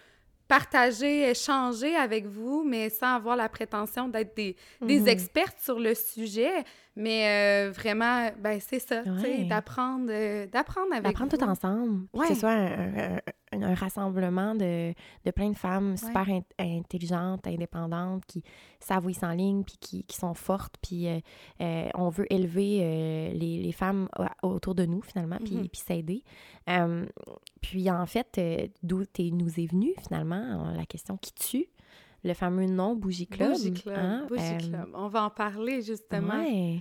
partager, 0.48 1.28
échanger 1.30 1.94
avec 1.94 2.26
vous, 2.26 2.64
mais 2.64 2.88
sans 2.88 3.14
avoir 3.14 3.36
la 3.36 3.48
prétention 3.48 4.08
d'être 4.08 4.34
des, 4.34 4.56
des 4.80 5.00
mhm. 5.00 5.08
expertes 5.08 5.58
sur 5.60 5.78
le 5.78 5.94
sujet. 5.94 6.64
Mais 6.96 7.68
euh, 7.68 7.70
vraiment, 7.70 8.30
ben 8.38 8.58
c'est 8.58 8.80
ça, 8.80 9.02
d'apprendre 9.48 10.08
euh, 10.10 10.46
d'apprendre 10.46 10.92
avec 10.92 11.04
D'apprendre 11.04 11.36
tout 11.36 11.44
ensemble. 11.44 12.08
Que 12.12 12.26
ce 12.28 12.34
soit 12.34 12.50
un, 12.50 12.98
un, 12.98 13.20
rassemblement 13.52 14.54
de, 14.54 14.94
de, 15.24 15.30
plein 15.30 15.50
de 15.50 15.56
femmes 15.56 15.96
super 15.96 16.26
intelligentes, 16.58 17.46
indépendantes, 17.46 18.24
qui 18.26 18.42
savent 18.80 19.06
où 19.06 19.10
ils 19.10 19.14
s'enlignent, 19.14 19.64
puis 19.64 19.76
qui, 19.80 20.04
qui, 20.04 20.16
sont 20.16 20.34
fortes, 20.34 20.76
puis 20.82 21.06
euh, 21.08 21.88
on 21.94 22.08
veut 22.08 22.26
élever 22.32 23.32
les, 23.34 23.62
les, 23.62 23.72
femmes 23.72 24.08
autour 24.42 24.74
de 24.74 24.84
nous, 24.84 25.02
finalement, 25.02 25.38
puis, 25.44 25.68
puis 25.68 25.80
s'aider. 25.84 26.24
puis 27.60 27.90
en 27.90 28.06
fait, 28.06 28.40
d'où 28.82 29.04
nous 29.18 29.60
est 29.60 29.70
venu, 29.70 29.94
finalement, 29.98 30.72
la 30.76 30.86
question 30.86 31.16
qui 31.16 31.32
tue 31.32 31.66
le 32.24 32.34
fameux 32.34 32.66
nom 32.66 32.94
Bougie 32.94 33.26
Club. 33.26 33.52
Bougie 33.52 33.72
Club, 33.72 33.96
hein, 33.96 34.26
Bougie 34.28 34.42
euh, 34.42 34.58
Club. 34.58 34.90
On 34.94 35.08
va 35.08 35.24
en 35.24 35.30
parler, 35.30 35.82
justement. 35.82 36.40
Ouais. 36.40 36.80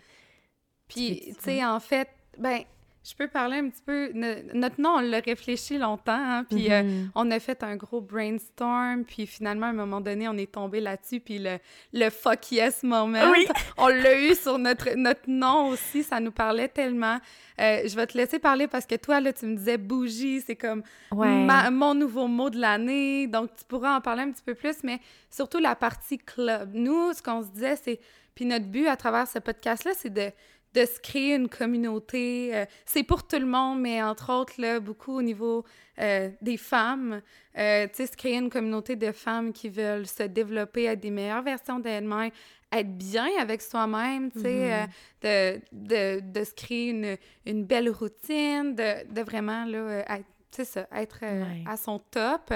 Puis, 0.88 1.22
tu 1.26 1.34
sais, 1.40 1.66
en 1.66 1.80
fait, 1.80 2.10
ben, 2.38 2.62
je 3.08 3.16
peux 3.16 3.28
parler 3.30 3.58
un 3.58 3.70
petit 3.70 3.82
peu. 3.86 4.12
notre 4.54 4.82
nom, 4.82 4.96
on 4.98 5.00
l'a 5.00 5.20
réfléchi 5.20 5.78
longtemps, 5.78 6.12
hein, 6.12 6.44
puis 6.50 6.72
euh, 6.72 6.84
mm-hmm. 6.84 7.10
on 7.16 7.32
a 7.32 7.40
fait 7.40 7.64
un 7.64 7.78
gros 7.78 8.02
brainstorm, 8.02 9.06
puis 9.06 9.26
finalement, 9.26 9.68
à 9.68 9.70
un 9.70 9.74
moment 9.74 10.02
donné, 10.02 10.28
on 10.28 10.38
est 10.38 10.52
tombé 10.52 10.82
là-dessus, 10.82 11.22
puis 11.22 11.40
le, 11.40 11.58
le 11.94 12.10
fuck 12.10 12.52
yes 12.52 12.84
moment, 12.84 13.32
oui. 13.32 13.48
on 13.78 13.88
l'a 13.88 14.20
eu 14.20 14.36
sur 14.36 14.60
notre, 14.60 14.90
notre 14.98 15.22
nom 15.28 15.70
aussi, 15.70 16.04
ça 16.04 16.20
nous 16.20 16.32
parlait 16.32 16.68
tellement. 16.68 17.20
Euh, 17.62 17.88
je 17.88 17.96
vais 17.96 18.08
te 18.08 18.18
laisser 18.18 18.40
parler 18.40 18.68
parce 18.68 18.86
que 18.86 18.96
toi, 18.96 19.22
là, 19.22 19.32
tu 19.32 19.46
me 19.46 19.56
disais 19.56 19.78
bougie, 19.78 20.42
c'est 20.42 20.58
comme 20.58 20.84
mon 21.12 21.94
nouveau 21.94 22.28
mot 22.28 22.50
de 22.50 22.60
l'année, 22.60 23.28
donc 23.28 23.56
tu 23.56 23.64
pourras 23.64 23.96
en 23.96 24.02
parler 24.02 24.24
un 24.24 24.32
petit 24.32 24.44
peu 24.44 24.54
plus, 24.54 24.84
mais 24.84 25.00
surtout 25.30 25.60
la 25.60 25.76
partie 25.76 26.18
club. 26.18 26.72
Nous, 26.74 27.14
ce 27.14 27.24
qu'on 27.24 27.42
se 27.42 27.50
disait, 27.50 27.78
c'est. 27.78 28.00
Puis 28.36 28.46
notre 28.46 28.66
but 28.66 28.86
à 28.86 28.96
travers 28.96 29.28
ce 29.28 29.40
podcast-là, 29.40 29.94
c'est 29.96 30.14
de 30.14 30.30
de 30.74 30.86
se 30.86 31.00
créer 31.00 31.36
une 31.36 31.50
communauté. 31.50 32.52
Euh, 32.56 32.66
c'est 32.86 33.04
pour 33.04 33.26
tout 33.26 33.40
le 33.40 33.46
monde, 33.46 33.80
mais 33.82 34.02
entre 34.04 34.32
autres, 34.32 34.54
là, 34.60 34.80
beaucoup 34.80 35.14
au 35.18 35.22
niveau 35.22 35.64
euh, 36.00 36.30
des 36.42 36.58
femmes. 36.58 37.22
Euh, 37.58 37.88
tu 37.88 37.96
sais, 37.96 38.08
se 38.08 38.16
créer 38.18 38.36
une 38.36 38.50
communauté 38.50 38.96
de 38.96 39.12
femmes 39.12 39.54
qui 39.54 39.70
veulent 39.70 40.06
se 40.08 40.24
développer, 40.24 40.84
être 40.86 41.00
des 41.00 41.10
meilleures 41.12 41.42
versions 41.42 41.80
d'elles-mêmes, 41.80 42.32
être 42.72 42.98
bien 42.98 43.28
avec 43.40 43.62
soi-même, 43.62 44.32
tu 44.32 44.42
sais, 44.42 44.88
mm-hmm. 45.24 45.62
de, 45.62 45.62
de, 45.72 46.20
de, 46.32 46.44
se 46.44 46.54
créer 46.54 46.90
une, 46.90 47.18
une 47.46 47.64
belle 47.64 47.90
routine, 47.90 48.76
de, 48.76 49.12
de 49.12 49.22
vraiment, 49.22 49.66
là, 49.66 50.00
être 50.18 50.26
c'est 50.50 50.66
ça, 50.66 50.88
être 50.96 51.20
euh, 51.24 51.44
Ouais. 51.44 51.64
à 51.68 51.78
son 51.78 52.00
top. 52.00 52.52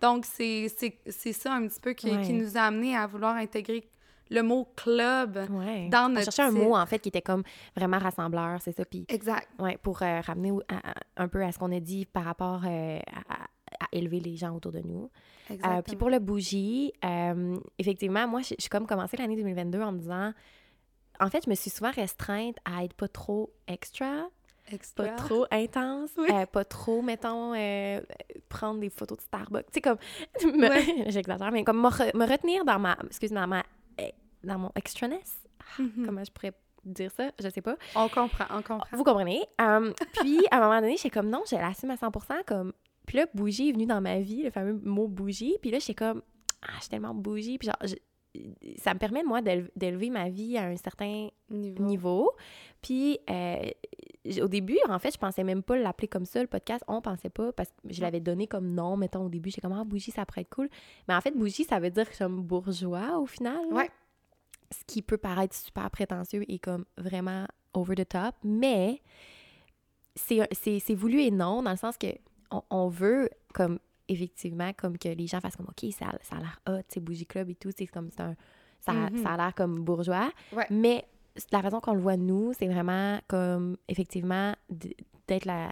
Donc, 0.00 0.24
c'est 0.26 0.66
c'est- 0.76 0.98
c'est 1.08 1.32
ça 1.32 1.52
un 1.52 1.68
petit 1.68 1.78
peu 1.80 1.92
qui, 1.92 2.08
qui 2.22 2.32
nous 2.32 2.56
a 2.56 2.62
amené 2.62 2.96
à 2.96 3.06
vouloir 3.06 3.36
intégrer 3.36 3.84
le 4.30 4.42
mot 4.42 4.66
club 4.76 5.38
Ouais. 5.50 5.88
dans 5.90 6.06
On 6.06 6.08
notre 6.10 6.24
cherchait 6.32 6.42
un 6.42 6.50
mot, 6.50 6.74
en 6.76 6.86
fait, 6.86 6.98
qui 6.98 7.08
était 7.08 7.22
comme 7.22 7.42
vraiment 7.76 7.98
rassembleur, 7.98 8.60
c'est 8.62 8.72
ça. 8.76 8.84
Puis, 8.84 9.04
Exact. 9.08 9.48
ouais, 9.58 9.76
pour 9.82 10.02
euh, 10.02 10.20
ramener 10.20 10.50
au- 10.50 10.62
à- 10.68 10.90
à- 10.90 10.94
un 11.16 11.28
peu 11.28 11.42
à 11.44 11.52
ce 11.52 11.58
qu'on 11.58 11.72
a 11.72 11.80
dit 11.80 12.06
par 12.06 12.24
rapport 12.24 12.62
euh, 12.66 12.98
à, 13.28 13.46
élever 13.92 14.20
les 14.20 14.36
gens 14.36 14.54
autour 14.54 14.72
de 14.72 14.80
nous. 14.80 15.10
Euh, 15.50 15.82
puis 15.82 15.96
pour 15.96 16.08
le 16.10 16.18
bougie, 16.20 16.92
euh, 17.04 17.56
effectivement, 17.78 18.26
moi, 18.26 18.40
j'ai 18.40 18.56
j'ai 18.58 18.68
comme 18.68 18.86
commencé 18.86 19.16
l'année 19.16 19.36
2022 19.36 19.80
en 19.82 19.92
me 19.92 19.98
disant... 19.98 20.32
En 21.20 21.28
fait, 21.30 21.44
je 21.44 21.50
me 21.50 21.54
suis 21.54 21.70
souvent 21.70 21.92
restreinte 21.92 22.56
à 22.64 22.82
être 22.84 22.94
pas 22.94 23.06
trop 23.06 23.52
extra, 23.68 24.28
Extra. 24.72 25.04
pas 25.04 25.12
trop 25.12 25.46
intense, 25.52 26.10
Oui. 26.18 26.26
euh, 26.28 26.44
pas 26.46 26.64
trop, 26.64 27.02
mettons, 27.02 27.54
euh, 27.54 28.00
prendre 28.48 28.80
des 28.80 28.90
photos 28.90 29.18
de 29.18 29.22
Starbucks. 29.22 29.66
Tu 29.66 29.74
sais, 29.74 29.80
comme, 29.80 29.98
me- 30.58 30.68
Ouais. 30.68 31.04
j'exagère, 31.12 31.52
mais 31.52 31.62
comme 31.62 31.80
me, 31.80 31.88
re- 31.88 32.16
me 32.16 32.26
retenir 32.28 32.64
dans 32.64 32.80
ma, 32.80 32.96
excuse-moi, 33.06 33.42
dans, 33.42 33.46
ma, 33.46 33.62
dans 34.44 34.58
mon 34.58 34.70
extraness. 34.74 35.40
Mhm. 35.78 36.04
Comment 36.06 36.24
je 36.24 36.30
pourrais 36.30 36.52
dire 36.84 37.10
ça? 37.10 37.30
Je 37.42 37.48
sais 37.48 37.62
pas. 37.62 37.76
On 37.96 38.08
comprend, 38.08 38.44
on 38.50 38.62
comprend. 38.62 38.84
Vous 38.96 39.04
comprenez? 39.04 39.40
Um, 39.60 39.92
puis, 40.20 40.38
à 40.50 40.58
un 40.58 40.60
moment 40.68 40.80
donné, 40.80 40.96
j'étais 40.96 41.10
comme, 41.10 41.30
non, 41.30 41.42
je 41.50 41.56
l'assume 41.56 41.90
à 41.90 41.96
100 41.96 42.10
comme... 42.46 42.72
Puis 43.06 43.18
là, 43.18 43.26
bougie 43.34 43.68
est 43.68 43.72
venu 43.72 43.86
dans 43.86 44.00
ma 44.00 44.18
vie, 44.20 44.42
le 44.42 44.50
fameux 44.50 44.74
mot 44.82 45.08
bougie. 45.08 45.56
Puis 45.60 45.70
là, 45.70 45.78
j'étais 45.78 45.94
comme, 45.94 46.22
ah, 46.62 46.72
je 46.76 46.80
suis 46.82 46.88
tellement 46.90 47.14
bougie. 47.14 47.58
Puis 47.58 47.68
genre, 47.68 47.76
je- 47.84 47.96
ça 48.78 48.92
me 48.94 48.98
permet, 48.98 49.22
moi, 49.22 49.40
d'éle- 49.42 49.70
d'élever 49.76 50.10
ma 50.10 50.28
vie 50.28 50.56
à 50.58 50.64
un 50.64 50.76
certain 50.76 51.28
Niveau. 51.50 51.82
niveau. 51.84 52.32
Puis, 52.82 53.18
euh, 53.30 53.70
au 54.42 54.48
début, 54.48 54.78
en 54.88 54.98
fait, 54.98 55.12
je 55.12 55.18
pensais 55.18 55.44
même 55.44 55.62
pas 55.62 55.76
l'appeler 55.76 56.08
comme 56.08 56.24
ça, 56.24 56.40
le 56.40 56.46
podcast. 56.48 56.82
On 56.88 57.00
pensait 57.00 57.28
pas, 57.30 57.52
parce 57.52 57.68
que 57.68 57.92
je 57.92 58.00
l'avais 58.00 58.20
donné 58.20 58.46
comme 58.46 58.68
nom, 58.72 58.96
mettons, 58.96 59.24
au 59.26 59.28
début. 59.28 59.50
J'étais 59.50 59.60
comme, 59.60 59.78
ah, 59.78 59.84
bougie, 59.84 60.10
ça 60.10 60.24
pourrait 60.26 60.40
être 60.40 60.54
cool. 60.54 60.68
Mais 61.08 61.14
en 61.14 61.20
fait, 61.20 61.30
bougie, 61.32 61.64
ça 61.64 61.78
veut 61.78 61.90
dire 61.90 62.06
comme 62.18 62.42
bourgeois, 62.42 63.18
au 63.18 63.26
final. 63.26 63.66
Ouais. 63.70 63.90
Ce 64.78 64.84
qui 64.86 65.02
peut 65.02 65.18
paraître 65.18 65.54
super 65.54 65.90
prétentieux 65.90 66.44
et 66.48 66.58
comme 66.58 66.84
vraiment 66.96 67.46
over 67.74 67.94
the 67.94 68.08
top. 68.08 68.34
Mais 68.44 69.00
c'est 70.16 70.94
voulu 70.94 71.20
et 71.22 71.30
non, 71.30 71.62
dans 71.62 71.70
le 71.70 71.76
sens 71.76 71.96
que 71.98 72.06
on, 72.50 72.62
on 72.70 72.88
veut, 72.88 73.28
comme, 73.52 73.78
effectivement, 74.08 74.72
comme 74.76 74.96
que 74.98 75.08
les 75.08 75.26
gens 75.26 75.40
fassent 75.40 75.56
comme, 75.56 75.66
OK, 75.68 75.90
ça, 75.92 76.06
ça 76.22 76.36
a 76.36 76.40
l'air 76.40 76.60
hot, 76.68 76.82
c'est 76.88 77.00
Bougie 77.00 77.26
Club 77.26 77.50
et 77.50 77.54
tout, 77.54 77.70
c'est 77.76 77.86
comme, 77.86 78.10
c'est 78.10 78.20
un... 78.22 78.34
Ça, 78.80 78.92
Mhm. 78.92 79.22
ça 79.22 79.30
a 79.30 79.36
l'air 79.38 79.54
comme 79.54 79.82
bourgeois. 79.82 80.30
Ouais. 80.52 80.66
Mais 80.70 81.06
la 81.50 81.62
façon 81.62 81.80
qu'on 81.80 81.94
le 81.94 82.00
voit, 82.00 82.18
nous, 82.18 82.52
c'est 82.52 82.68
vraiment 82.68 83.18
comme, 83.28 83.76
effectivement, 83.88 84.54
d'être 85.26 85.46
la... 85.46 85.70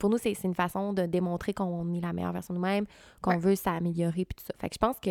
Pour 0.00 0.10
nous, 0.10 0.18
c'est 0.18 0.34
c'est 0.34 0.48
une 0.48 0.54
façon 0.54 0.92
de 0.92 1.06
démontrer 1.06 1.54
qu'on 1.54 1.94
est 1.94 2.00
la 2.00 2.12
meilleure 2.12 2.32
version 2.32 2.52
de 2.52 2.58
nous-mêmes, 2.58 2.84
qu'on 3.22 3.30
Ouais. 3.30 3.38
veut 3.38 3.54
s'améliorer, 3.54 4.24
puis 4.24 4.34
tout 4.36 4.44
ça. 4.44 4.54
Fait 4.58 4.68
que 4.68 4.74
je 4.74 4.78
pense 4.78 4.98
que 5.00 5.10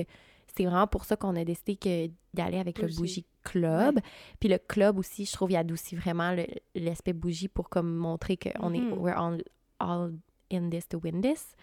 c'est 0.55 0.65
vraiment 0.65 0.88
pour 0.88 1.05
ça 1.05 1.15
qu'on 1.15 1.35
a 1.35 1.43
décidé 1.43 1.75
que 1.75 2.07
d'aller 2.33 2.57
avec 2.59 2.79
le 2.79 2.88
Bougie. 2.88 3.25
Club. 3.43 4.00
Puis 4.39 4.50
le 4.50 4.57
club 4.57 4.97
aussi, 4.97 5.25
je 5.25 5.31
trouve, 5.31 5.51
il 5.51 5.55
adoucit 5.57 5.95
vraiment 5.95 6.31
le- 6.31 6.47
l'aspect 6.74 7.13
bougie 7.13 7.47
pour 7.47 7.69
comme 7.69 7.93
montrer 7.95 8.38
qu'on 8.38 8.74
est... 8.74 8.79
Mhm. 8.79 8.93
We're 8.97 9.17
all, 9.17 9.43
all 9.79 10.13
in 10.51 10.69
this 10.71 10.88
to 10.88 11.00
win 11.03 11.21
this. 11.21 11.55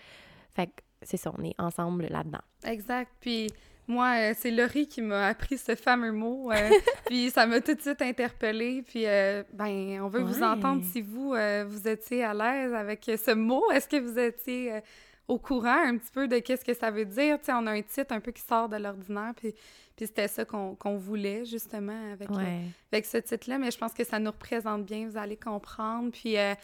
Fait 0.54 0.68
que 0.68 0.72
c'est 1.02 1.16
ça, 1.16 1.32
on 1.36 1.42
est 1.42 1.54
ensemble 1.58 2.06
là-dedans. 2.08 2.38
Exact. 2.64 3.10
Puis 3.18 3.48
moi, 3.88 4.14
euh, 4.30 4.34
c'est 4.38 4.52
Laurie 4.52 4.86
qui 4.86 5.02
m'a 5.02 5.26
appris 5.26 5.58
ce 5.58 5.74
fameux 5.74 6.12
mot. 6.12 6.52
euh, 6.52 6.70
puis 7.06 7.30
ça 7.30 7.46
m'a 7.46 7.60
tout 7.60 7.74
de 7.74 7.80
suite 7.80 8.00
interpellée. 8.00 8.82
Puis, 8.82 9.04
euh, 9.06 9.42
ben, 9.52 10.00
on 10.02 10.08
veut 10.08 10.20
vous 10.22 10.42
entendre 10.44 10.84
si 10.84 11.00
vous, 11.02 11.34
euh, 11.34 11.64
vous 11.66 11.88
étiez 11.88 12.22
à 12.22 12.32
l'aise 12.32 12.72
avec 12.74 13.04
ce 13.06 13.34
mot. 13.34 13.64
Est-ce 13.72 13.88
que 13.88 13.96
vous 13.98 14.18
étiez 14.20 14.80
au 15.28 15.38
courant 15.38 15.78
un 15.86 15.96
petit 15.96 16.10
peu 16.12 16.28
de 16.28 16.38
qu'est-ce 16.38 16.64
que 16.64 16.74
ça 16.74 16.90
veut 16.90 17.04
dire? 17.04 17.38
Tu 17.38 17.46
sais, 17.46 17.52
on 17.54 17.66
a 17.66 17.72
un 17.72 17.82
titre 17.82 18.12
un 18.14 18.20
peu 18.20 18.32
qui 18.32 18.42
sort 18.42 18.68
de 18.68 18.76
l'ordinaire. 18.76 19.32
Puis, 19.36 19.52
puis 19.96 20.06
c'était 20.06 20.28
ça 20.28 20.44
qu'on 20.44 20.74
qu'on 20.74 20.96
voulait, 20.96 21.44
justement, 21.44 22.12
avec, 22.12 22.28
euh, 22.30 22.62
avec 22.92 23.06
ce 23.06 23.18
titre-là. 23.18 23.58
Mais 23.58 23.70
je 23.70 23.78
pense 23.78 23.92
que 23.94 24.04
ça 24.04 24.18
nous 24.18 24.30
représente 24.30 24.84
bien. 24.84 25.08
Vous 25.08 25.16
allez 25.16 25.36
comprendre. 25.36 26.10
Puis, 26.12 26.36
euh, 26.36 26.54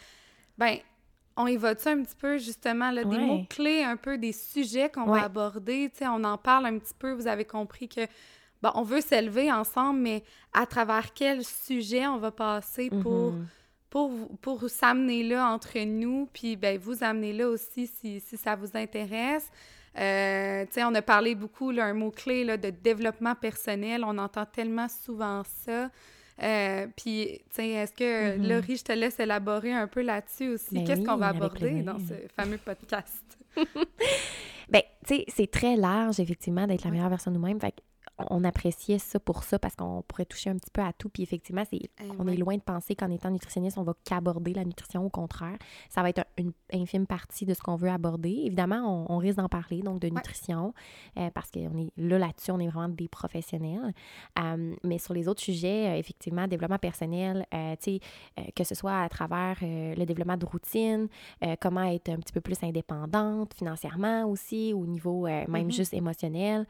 ben, 0.59 0.77
on 1.37 1.47
évoque 1.47 1.79
ça 1.79 1.91
un 1.93 2.03
petit 2.03 2.17
peu, 2.17 2.37
justement, 2.39 2.91
là, 2.91 3.05
des 3.05 3.17
mots-clés, 3.27 3.85
un 3.85 3.97
peu 3.97 4.19
des 4.19 4.33
sujets 4.33 4.91
qu'on 4.91 5.09
Ouais. 5.09 5.21
va 5.21 5.27
aborder. 5.27 5.89
Tu 5.91 5.99
sais, 5.99 6.09
on 6.09 6.25
en 6.25 6.37
parle 6.37 6.67
un 6.67 6.79
petit 6.79 6.95
peu. 6.99 7.13
Vous 7.13 7.29
avez 7.29 7.45
compris 7.45 7.89
que, 7.89 8.01
bon, 8.61 8.71
on 8.75 8.83
veut 8.83 9.01
s'élever 9.01 9.53
ensemble, 9.53 10.01
mais 10.01 10.25
à 10.53 10.67
travers 10.67 11.13
quel 11.15 11.45
sujet 11.45 12.07
on 12.09 12.19
va 12.19 12.33
passer 12.33 12.91
pour, 12.91 13.33
Mhm. 13.35 13.47
Pour, 13.91 14.11
pour 14.41 14.69
s'amener 14.69 15.23
là 15.23 15.49
entre 15.49 15.79
nous, 15.85 16.29
puis 16.33 16.57
ben, 16.57 16.79
vous 16.79 17.03
amener 17.03 17.33
là 17.33 17.49
aussi 17.49 17.87
si, 17.87 18.21
si 18.21 18.37
ça 18.37 18.55
vous 18.57 18.77
intéresse. 18.77 19.51
Euh, 19.99 20.65
on 20.77 20.95
a 20.95 21.03
parlé 21.03 21.35
beaucoup, 21.35 21.71
là, 21.71 21.87
un 21.87 21.95
mot-clé 21.95 22.45
là, 22.45 22.57
de 22.57 22.71
développement 22.71 23.35
personnel. 23.35 24.05
On 24.05 24.17
entend 24.19 24.45
tellement 24.47 24.89
souvent 24.89 25.43
ça. 25.45 25.91
Euh, 26.41 26.87
puis, 26.97 27.41
est-ce 27.59 27.93
que, 27.93 28.37
Mhm. 28.37 28.49
Laurie, 28.49 28.77
je 28.77 28.85
te 28.85 28.93
laisse 28.93 29.19
élaborer 29.19 29.73
un 29.73 29.89
peu 29.89 30.03
là-dessus 30.03 30.51
aussi? 30.51 30.75
Ben 30.75 30.85
Qu'est-ce 30.85 31.03
qu'on 31.03 31.17
va 31.17 31.29
aborder 31.29 31.83
dans 31.83 31.99
ce 31.99 32.15
fameux 32.37 32.59
podcast? 32.59 33.25
Ben, 34.71 34.83
tu 35.07 35.15
sais, 35.17 35.25
c'est 35.29 35.51
très 35.51 35.77
large, 35.77 36.21
effectivement, 36.21 36.67
d'être 36.67 36.85
la 36.85 36.91
meilleure 36.91 37.09
version 37.09 37.31
de 37.31 37.39
nous-mêmes. 37.39 37.59
Fait 37.59 37.73
on 38.31 38.43
appréciait 38.45 38.99
ça 38.99 39.21
pour 39.21 39.45
ça 39.45 39.59
parce 39.59 39.77
qu'on 39.77 40.03
pourrait 40.07 40.25
toucher 40.25 40.51
un 40.51 40.57
petit 40.57 40.71
peu 40.73 40.81
à 40.83 40.93
tout. 40.93 41.09
Puis 41.09 41.23
effectivement, 41.23 41.63
c'est, 41.71 41.81
Eh 42.01 42.11
on 42.19 42.27
ouais. 42.27 42.35
est 42.35 42.37
loin 42.37 42.57
de 42.57 42.63
penser 42.63 42.95
qu'en 42.97 43.11
étant 43.11 43.31
nutritionniste, 43.31 43.79
on 43.79 43.83
va 43.85 43.95
qu'aborder 44.05 44.53
la 44.55 44.65
nutrition. 44.65 45.05
Au 45.05 45.09
contraire, 45.11 45.57
ça 45.89 46.03
va 46.03 46.11
être 46.11 46.19
un- 46.21 46.25
une 46.43 46.53
infime 46.73 47.07
partie 47.07 47.47
de 47.47 47.55
ce 47.55 47.61
qu'on 47.61 47.77
veut 47.77 47.91
aborder. 47.91 48.31
Évidemment, 48.45 49.07
on, 49.09 49.15
on 49.15 49.19
risque 49.19 49.39
d'en 49.39 49.49
parler, 49.49 49.83
donc 49.83 50.01
de 50.01 50.09
nutrition, 50.09 50.75
euh, 51.17 51.31
parce 51.33 51.51
qu'on 51.51 51.77
est 51.79 51.91
là, 51.97 52.19
là-dessus, 52.19 52.51
on 52.51 52.59
est 52.61 52.69
vraiment 52.69 52.89
des 52.89 53.09
professionnels. 53.09 53.93
Euh, 54.39 54.75
mais 54.85 54.99
sur 54.99 55.15
les 55.15 55.29
autres 55.29 55.43
sujets, 55.43 55.89
euh, 55.89 55.97
effectivement, 55.99 56.47
développement 56.49 56.79
personnel, 56.79 57.47
tu 57.81 58.01
sais, 58.01 58.01
que 58.55 58.65
ce 58.65 58.75
soit 58.75 59.01
à 59.03 59.09
travers 59.09 59.57
le 59.63 60.05
développement 60.05 60.37
de 60.37 60.47
routine, 60.47 61.09
comment 61.61 61.83
être 61.85 62.09
un 62.09 62.17
petit 62.17 62.33
peu 62.33 62.41
plus 62.41 62.63
indépendante 62.63 63.55
financièrement 63.55 64.25
aussi, 64.27 64.73
au 64.75 64.87
niveau 64.87 65.27
même 65.27 65.49
Mhm. 65.67 65.71
juste 65.71 65.95
émotionnel. 65.95 66.67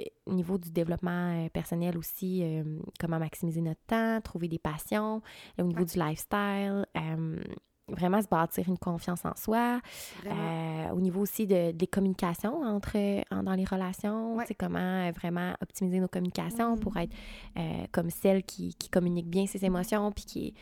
Euh, 0.00 0.04
au 0.26 0.32
niveau 0.34 0.58
du 0.58 0.70
développement 0.70 1.44
euh, 1.44 1.48
personnel 1.50 1.96
aussi, 1.96 2.42
euh, 2.42 2.64
comment 2.98 3.18
maximiser 3.18 3.60
notre 3.60 3.80
temps, 3.86 4.20
trouver 4.20 4.48
des 4.48 4.58
passions, 4.58 5.22
au 5.58 5.62
niveau 5.62 5.80
Ouais. 5.80 5.86
du 5.86 5.98
lifestyle, 5.98 6.84
euh, 6.96 7.40
vraiment 7.86 8.20
se 8.22 8.26
bâtir 8.28 8.66
une 8.68 8.78
confiance 8.78 9.24
en 9.26 9.36
soi, 9.36 9.78
euh, 10.26 10.88
au 10.90 11.00
niveau 11.00 11.20
aussi 11.20 11.46
de, 11.46 11.70
des 11.70 11.86
communications 11.86 12.62
entre, 12.62 12.96
en- 13.30 13.42
dans 13.42 13.52
les 13.54 13.64
relations, 13.66 14.36
Ouais. 14.36 14.46
comment 14.58 14.78
euh, 14.78 15.12
vraiment 15.12 15.52
optimiser 15.60 16.00
nos 16.00 16.08
communications 16.08 16.72
Mhm. 16.76 16.80
pour 16.80 16.96
être 16.96 17.12
euh, 17.58 17.84
comme 17.92 18.10
celle 18.10 18.42
qui, 18.42 18.74
qui 18.74 18.88
communique 18.88 19.28
bien 19.28 19.46
ses 19.46 19.64
émotions, 19.64 20.10
puis 20.12 20.24
qui, 20.24 20.54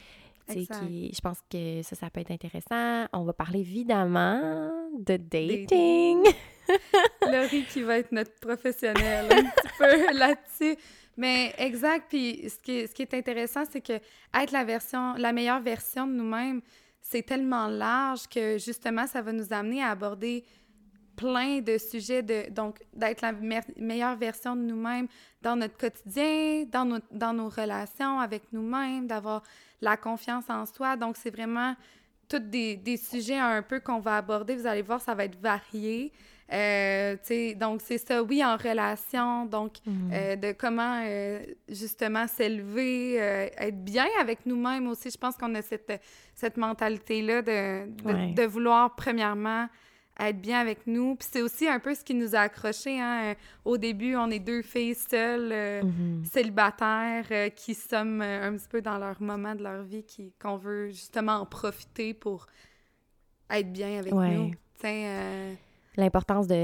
qui, 0.49 1.13
je 1.15 1.21
pense 1.21 1.39
que 1.49 1.81
ça, 1.83 1.95
ça 1.97 2.11
peut 2.11 2.21
être 2.21 2.33
intéressant. 2.33 3.07
On 3.13 3.23
va 3.23 3.33
parler 3.33 3.61
évidemment 3.61 4.71
de 4.99 5.17
dating. 5.17 5.67
Dating. 5.67 6.25
Laurie 7.43 7.65
qui 7.65 7.83
va 7.83 7.99
être 7.99 8.13
notre 8.13 8.35
professionnelle 8.41 9.27
un 9.31 9.45
petit 9.45 9.69
peu 9.79 10.13
là-dessus. 10.19 10.77
Mais 11.17 11.55
exact. 11.59 12.07
Puis 12.09 12.49
ce 12.49 12.59
qui 12.59 12.73
est, 12.79 12.87
ce 12.87 12.95
qui 12.95 13.03
est 13.03 13.15
intéressant, 13.15 13.65
c'est 13.71 13.81
que 13.81 13.95
être 13.95 14.51
la 14.53 14.65
version, 14.65 15.15
la 15.15 15.33
meilleure 15.33 15.61
version 15.61 16.07
de 16.07 16.13
nous-mêmes, 16.13 16.61
c'est 17.01 17.23
tellement 17.23 17.67
large 17.67 18.29
que 18.29 18.59
justement, 18.59 19.07
ça 19.07 19.21
va 19.23 19.33
nous 19.33 19.53
amener 19.53 19.83
à 19.83 19.91
aborder 19.91 20.45
plein 21.17 21.61
de 21.61 21.77
sujets 21.77 22.23
de 22.23 22.51
donc 22.51 22.79
d'être 22.95 23.21
la 23.21 23.33
me- 23.33 23.61
meilleure 23.77 24.17
version 24.17 24.57
de 24.57 24.63
nous-mêmes 24.63 25.07
dans 25.43 25.57
notre 25.57 25.77
quotidien, 25.77 26.65
dans 26.71 26.87
nos, 26.87 26.99
dans 27.11 27.35
nos 27.35 27.49
relations 27.51 28.19
avec 28.19 28.45
nous-mêmes, 28.53 29.07
d'avoir 29.07 29.43
la 29.83 29.97
confiance 29.99 30.49
en 30.49 30.65
soi. 30.65 30.97
Donc 30.97 31.17
c'est 31.19 31.31
vraiment 31.31 31.75
tous 32.29 32.39
des, 32.39 32.77
des 32.77 32.97
sujets 32.97 33.37
un 33.39 33.61
peu 33.63 33.81
qu'on 33.81 33.99
va 34.01 34.17
aborder. 34.17 34.57
Vous 34.57 34.67
allez 34.67 34.81
voir, 34.83 35.03
ça 35.03 35.15
va 35.15 35.25
être 35.27 35.39
varié. 35.39 36.13
Euh, 36.53 37.17
donc, 37.57 37.81
c'est 37.83 37.99
ça, 37.99 38.23
oui, 38.23 38.45
en 38.45 38.57
relation, 38.57 39.47
donc 39.47 39.77
Mhm. 39.87 40.11
euh, 40.13 40.37
de 40.37 40.53
comment 40.53 41.03
euh, 41.05 41.41
justement 41.69 42.27
s'élever, 42.27 43.15
être 43.15 43.83
bien 43.85 44.07
avec 44.21 44.45
nous-mêmes 44.45 44.87
aussi. 44.89 45.11
Je 45.11 45.17
pense 45.19 45.37
qu'on 45.37 45.55
a 45.55 45.63
cette, 45.63 45.93
cette 46.35 46.57
mentalité-là 46.59 47.43
de, 47.43 47.91
de, 47.91 48.05
Ouais. 48.13 48.33
de 48.35 48.43
vouloir, 48.43 48.95
premièrement, 48.95 49.67
être 50.21 50.39
bien 50.43 50.61
avec 50.61 50.87
nous. 50.87 51.15
Puis 51.17 51.27
c'est 51.33 51.41
aussi 51.41 51.67
un 51.67 51.79
peu 51.79 51.95
ce 51.95 52.05
qui 52.05 52.13
nous 52.13 52.37
a 52.37 52.41
accrochés. 52.41 53.01
Hein? 53.01 53.35
Au 53.65 53.79
début, 53.79 54.15
on 54.15 54.31
est 54.31 54.39
deux 54.39 54.61
filles 54.61 54.95
seules, 54.95 55.51
euh, 55.53 55.83
Mhm. 55.83 56.25
célibataires, 56.27 57.25
euh, 57.31 57.49
qui 57.49 57.75
sommes 57.75 58.21
euh, 58.21 58.49
un 58.49 58.53
petit 58.57 58.69
peu 58.69 58.83
dans 58.83 58.99
leur 58.99 59.23
moment 59.23 59.55
de 59.55 59.63
leur 59.63 59.83
vie, 59.85 60.05
qui, 60.05 60.35
qu'on 60.39 60.57
veut 60.59 60.89
justement 60.89 61.37
en 61.37 61.47
profiter 61.47 62.13
pour 62.13 62.47
être 63.49 63.73
bien 63.73 63.99
avec 63.99 64.13
Ouais. 64.13 64.35
nous. 64.37 64.51
L'importance 65.97 66.47
de 66.47 66.55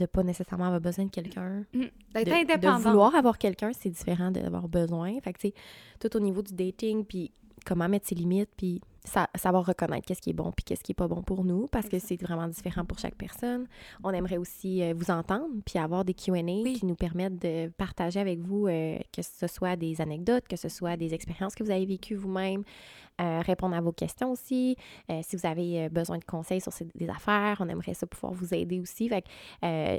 ne 0.00 0.06
pas 0.06 0.22
nécessairement 0.22 0.66
avoir 0.66 0.80
besoin 0.80 1.06
de 1.06 1.10
quelqu'un. 1.10 1.64
mm, 1.72 1.82
d'être 2.14 2.26
de, 2.26 2.32
indépendant. 2.32 2.78
de 2.78 2.82
vouloir 2.84 3.14
avoir 3.14 3.38
quelqu'un, 3.38 3.72
c'est 3.72 3.90
différent 3.90 4.30
d'avoir 4.30 4.68
besoin. 4.68 5.20
Fait 5.20 5.32
que, 5.32 5.38
tu 5.38 5.48
sais, 5.48 5.54
tout 5.98 6.16
au 6.16 6.20
niveau 6.20 6.42
du 6.42 6.54
dating, 6.54 7.04
puis 7.04 7.32
comment 7.66 7.88
mettre 7.88 8.06
ses 8.06 8.14
limites, 8.14 8.50
puis 8.56 8.80
savoir 9.04 9.66
reconnaître 9.66 10.06
qu'est-ce 10.06 10.22
qui 10.22 10.30
est 10.30 10.34
bon 10.34 10.50
puis 10.52 10.64
qu'est-ce 10.64 10.82
qui 10.82 10.92
est 10.92 10.94
pas 10.94 11.08
bon 11.08 11.22
pour 11.22 11.44
nous 11.44 11.66
parce 11.68 11.88
que 11.88 11.98
c'est 11.98 12.20
vraiment 12.20 12.48
différent 12.48 12.84
pour 12.84 12.98
chaque 12.98 13.14
personne. 13.14 13.66
On 14.02 14.10
aimerait 14.10 14.38
aussi 14.38 14.82
euh, 14.82 14.94
vous 14.96 15.10
entendre 15.10 15.48
puis 15.66 15.78
avoir 15.78 16.04
des 16.04 16.14
Q&A 16.14 16.42
qui 16.42 16.86
nous 16.86 16.94
permettent 16.94 17.40
de 17.40 17.68
partager 17.76 18.20
avec 18.20 18.40
vous 18.40 18.66
euh, 18.66 18.98
que 19.14 19.22
ce 19.22 19.46
soit 19.46 19.76
des 19.76 20.00
anecdotes, 20.00 20.48
que 20.48 20.56
ce 20.56 20.68
soit 20.68 20.96
des 20.96 21.12
expériences 21.12 21.54
que 21.54 21.62
vous 21.62 21.70
avez 21.70 21.84
vécues 21.84 22.14
vous-même, 22.14 22.64
euh, 23.20 23.40
répondre 23.40 23.76
à 23.76 23.80
vos 23.80 23.92
questions 23.92 24.32
aussi. 24.32 24.76
Si 25.22 25.36
vous 25.36 25.46
avez 25.46 25.88
besoin 25.88 26.18
de 26.18 26.24
conseils 26.24 26.60
sur 26.60 26.72
des 26.94 27.08
affaires, 27.08 27.58
on 27.60 27.68
aimerait 27.68 27.94
ça 27.94 28.06
pouvoir 28.06 28.32
vous 28.32 28.54
aider 28.54 28.80
aussi. 28.80 29.08
Fait 29.08 29.24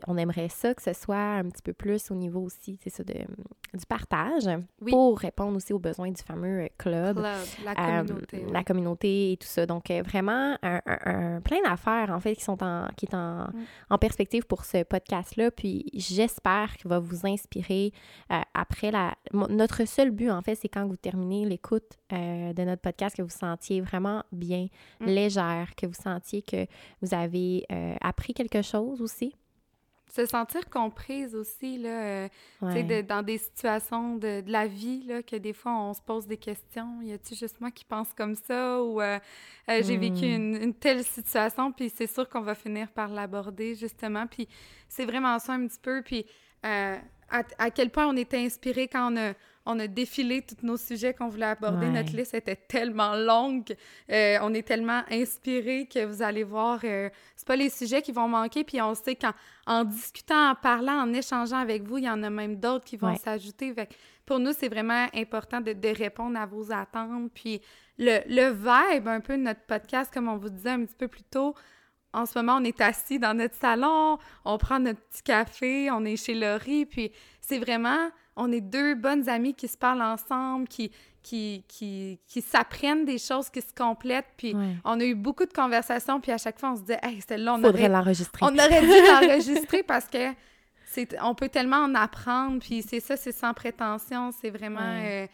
on 0.07 0.17
aimerait 0.17 0.49
ça 0.49 0.73
que 0.73 0.81
ce 0.81 0.93
soit 0.93 1.15
un 1.15 1.43
petit 1.43 1.61
peu 1.61 1.73
plus 1.73 2.11
au 2.11 2.15
niveau 2.15 2.41
aussi, 2.41 2.77
c'est 2.83 2.89
ça, 2.89 3.03
de, 3.03 3.13
du 3.13 3.85
partage 3.87 4.49
pour 4.89 5.19
répondre 5.19 5.55
aussi 5.57 5.73
aux 5.73 5.79
besoins 5.79 6.11
du 6.11 6.21
fameux 6.21 6.67
club. 6.77 7.17
la 7.63 7.75
communauté. 7.75 8.45
La 8.51 8.63
communauté 8.63 8.94
et 9.03 9.37
tout 9.39 9.47
ça. 9.47 9.65
Donc, 9.65 9.89
vraiment, 9.89 10.57
un, 10.61 11.41
plein 11.41 11.61
d'affaires, 11.63 12.11
en 12.11 12.19
fait, 12.19 12.35
qui 12.35 12.43
sont 12.43 12.61
en, 12.63 12.87
qui 12.97 13.05
est 13.05 13.15
en, 13.15 13.45
mm. 13.45 13.65
en 13.89 13.97
perspective 13.97 14.45
pour 14.45 14.65
ce 14.65 14.83
podcast-là. 14.83 15.51
Puis, 15.51 15.85
j'espère 15.93 16.77
qu'il 16.77 16.89
va 16.89 16.99
vous 16.99 17.25
inspirer 17.25 17.91
après 18.53 18.91
la... 18.91 19.15
Notre 19.33 19.85
seul 19.85 20.11
but, 20.11 20.29
en 20.29 20.41
fait, 20.41 20.55
c'est 20.55 20.69
quand 20.69 20.85
vous 20.87 20.97
terminez 20.97 21.45
l'écoute 21.45 21.97
de 22.11 22.63
notre 22.63 22.81
podcast, 22.81 23.15
que 23.15 23.21
vous 23.21 23.29
sentiez 23.29 23.81
vraiment 23.81 24.23
bien, 24.31 24.67
mm. 24.99 25.05
légère, 25.05 25.75
que 25.75 25.85
vous 25.85 25.93
sentiez 25.93 26.41
que 26.41 26.65
vous 27.01 27.13
avez 27.13 27.65
euh, 27.71 27.95
appris 28.01 28.33
quelque 28.33 28.61
chose 28.61 29.01
aussi. 29.01 29.35
Se 30.11 30.25
sentir 30.25 30.69
comprise 30.69 31.35
aussi, 31.35 31.77
là, 31.77 32.29
euh, 32.61 33.01
dans 33.03 33.21
des 33.21 33.37
situations 33.37 34.15
de, 34.15 34.43
la 34.47 34.65
vie, 34.65 35.03
là, 35.03 35.21
que 35.23 35.35
des 35.35 35.51
fois, 35.51 35.73
on 35.73 35.93
se 35.93 36.01
pose 36.01 36.25
des 36.25 36.37
questions. 36.37 37.01
Y 37.01 37.13
a-tu 37.13 37.35
juste 37.35 37.59
moi 37.59 37.69
qui 37.71 37.83
pense 37.83 38.13
comme 38.13 38.35
ça? 38.35 38.81
Ou 38.81 39.01
euh, 39.01 39.19
j'ai 39.67 39.97
vécu 39.97 40.25
mm. 40.25 40.63
une, 40.63 40.73
telle 40.73 41.03
situation, 41.03 41.71
puis 41.71 41.91
c'est 41.93 42.07
sûr 42.07 42.29
qu'on 42.29 42.41
va 42.41 42.55
finir 42.55 42.89
par 42.91 43.09
l'aborder, 43.09 43.75
justement. 43.75 44.25
Puis 44.25 44.47
c'est 44.87 45.05
vraiment 45.05 45.37
ça 45.39 45.53
un 45.53 45.67
petit 45.67 45.79
peu. 45.81 46.01
Puis 46.01 46.25
à, 46.63 46.99
à, 47.29 47.71
quel 47.71 47.89
point 47.89 48.07
on 48.07 48.15
était 48.15 48.39
inspiré 48.39 48.87
quand 48.87 49.11
on 49.11 49.17
a 49.17 49.33
on 49.65 49.79
a 49.79 49.87
défilé 49.87 50.41
tous 50.41 50.65
nos 50.65 50.77
sujets 50.77 51.13
qu'on 51.13 51.27
voulait 51.27 51.47
aborder. 51.47 51.87
Notre 51.87 52.15
liste 52.15 52.33
était 52.33 52.55
tellement 52.55 53.15
longue. 53.15 53.75
Euh, 54.11 54.37
on 54.41 54.53
est 54.53 54.67
tellement 54.67 55.01
inspiré 55.09 55.87
que 55.91 56.05
vous 56.05 56.21
allez 56.21 56.43
voir, 56.43 56.79
euh, 56.83 57.09
c'est 57.35 57.47
pas 57.47 57.55
les 57.55 57.69
sujets 57.69 58.01
qui 58.01 58.11
vont 58.11 58.27
manquer. 58.27 58.63
Puis 58.63 58.81
on 58.81 58.93
sait 58.93 59.15
qu'en 59.15 59.83
discutant, 59.83 60.51
en 60.51 60.55
parlant, 60.55 61.01
en 61.01 61.13
échangeant 61.13 61.57
avec 61.57 61.83
vous, 61.83 61.97
il 61.97 62.03
y 62.03 62.09
en 62.09 62.21
a 62.21 62.29
même 62.29 62.57
d'autres 62.57 62.85
qui 62.85 62.97
vont 62.97 63.15
s'ajouter. 63.15 63.73
Pour 64.25 64.39
nous, 64.39 64.53
c'est 64.53 64.69
vraiment 64.69 65.07
important 65.13 65.61
de, 65.61 65.97
répondre 65.97 66.39
à 66.39 66.45
vos 66.45 66.71
attentes. 66.71 67.31
Puis 67.33 67.61
le, 67.97 68.19
le 68.27 68.51
vibe 68.51 69.07
un 69.07 69.19
peu 69.19 69.35
de 69.35 69.43
notre 69.43 69.61
podcast, 69.61 70.13
comme 70.13 70.27
on 70.27 70.37
vous 70.37 70.49
disait 70.49 70.71
un 70.71 70.85
petit 70.85 70.95
peu 70.95 71.07
plus 71.07 71.23
tôt, 71.23 71.55
en 72.15 72.25
ce 72.25 72.37
moment, 72.37 72.57
on 72.61 72.63
est 72.63 72.79
assis 72.79 73.19
dans 73.19 73.33
notre 73.33 73.55
salon, 73.55 74.17
on 74.45 74.57
prend 74.57 74.79
notre 74.79 75.01
petit 75.01 75.21
café, 75.21 75.91
on 75.91 76.05
est 76.05 76.15
chez 76.15 76.33
Laurie, 76.33 76.85
puis 76.85 77.11
c'est 77.41 77.59
vraiment 77.59 78.09
on 78.35 78.51
est 78.51 78.61
deux 78.61 78.95
bonnes 78.95 79.29
amies 79.29 79.53
qui 79.53 79.67
se 79.67 79.77
parlent 79.77 80.01
ensemble, 80.01 80.67
qui, 80.67 80.91
qui, 81.23 81.63
qui, 81.67 82.19
qui 82.27 82.41
s'apprennent 82.41 83.05
des 83.05 83.17
choses, 83.17 83.49
qui 83.49 83.61
se 83.61 83.73
complètent. 83.73 84.31
Puis 84.37 84.55
on 84.83 84.99
a 84.99 85.03
eu 85.03 85.15
beaucoup 85.15 85.45
de 85.45 85.53
conversations, 85.53 86.19
puis 86.19 86.31
à 86.31 86.37
chaque 86.37 86.59
fois, 86.59 86.71
on 86.71 86.75
se 86.75 86.83
dit, 86.83 86.93
hey, 87.01 87.21
celle-là, 87.21 87.55
on 87.55 87.63
aurait 87.63 87.89
l'enregistrer. 87.89 88.45
On 88.45 88.53
aurait 88.53 88.81
dû 88.81 88.87
l'enregistrer 88.87 89.83
parce 89.87 90.07
que 90.07 90.33
c'est, 90.85 91.15
on 91.21 91.35
peut 91.35 91.49
tellement 91.49 91.77
en 91.77 91.95
apprendre. 91.95 92.59
Puis 92.59 92.81
c'est 92.81 92.99
ça, 92.99 93.17
c'est 93.17 93.31
sans 93.31 93.53
prétention. 93.53 94.31
C'est 94.31 94.49
vraiment. 94.49 94.79
Euh, 94.81 95.27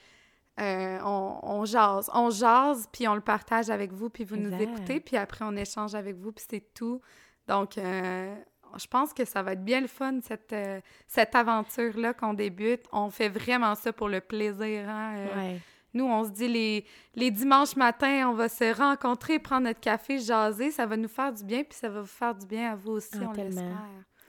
euh, 0.59 0.99
on, 1.03 1.39
on, 1.43 1.65
jase. 1.65 2.09
On 2.13 2.29
jase, 2.29 2.87
puis 2.91 3.07
on 3.07 3.15
le 3.15 3.21
partage 3.21 3.69
avec 3.69 3.91
vous, 3.91 4.09
puis 4.09 4.23
vous 4.23 4.35
nous 4.35 4.53
écoutez, 4.61 4.99
puis 4.99 5.17
après, 5.17 5.45
on 5.45 5.55
échange 5.55 5.95
avec 5.95 6.17
vous, 6.17 6.31
puis 6.31 6.45
c'est 6.47 6.73
tout. 6.73 7.01
Donc, 7.47 7.77
euh, 7.77 8.35
je 8.77 8.87
pense 8.87 9.13
que 9.13 9.25
ça 9.25 9.41
va 9.41 9.53
être 9.53 9.63
bien 9.63 9.81
le 9.81 9.87
fun, 9.87 10.19
cette, 10.21 10.53
euh, 10.53 10.79
cette 11.07 11.35
aventure-là 11.35 12.13
qu'on 12.13 12.33
débute. 12.33 12.83
On 12.91 13.09
fait 13.09 13.29
vraiment 13.29 13.75
ça 13.75 13.93
pour 13.93 14.09
le 14.09 14.21
plaisir. 14.21 14.89
Hein? 14.89 15.15
Euh, 15.17 15.57
nous, 15.93 16.05
on 16.05 16.23
se 16.23 16.29
dit 16.29 16.47
les, 16.47 16.85
les 17.15 17.31
dimanches 17.31 17.75
matins, 17.75 18.29
on 18.29 18.33
va 18.33 18.49
se 18.49 18.73
rencontrer, 18.75 19.39
prendre 19.39 19.63
notre 19.63 19.79
café, 19.79 20.19
jaser. 20.19 20.71
Ça 20.71 20.85
va 20.85 20.97
nous 20.97 21.09
faire 21.09 21.33
du 21.33 21.43
bien, 21.43 21.63
puis 21.63 21.77
ça 21.77 21.89
va 21.89 22.01
vous 22.01 22.07
faire 22.07 22.35
du 22.35 22.45
bien 22.45 22.71
à 22.71 22.75
vous 22.75 22.93
aussi, 22.93 23.09
ah, 23.15 23.27
on 23.29 23.31
l'espère. 23.33 23.77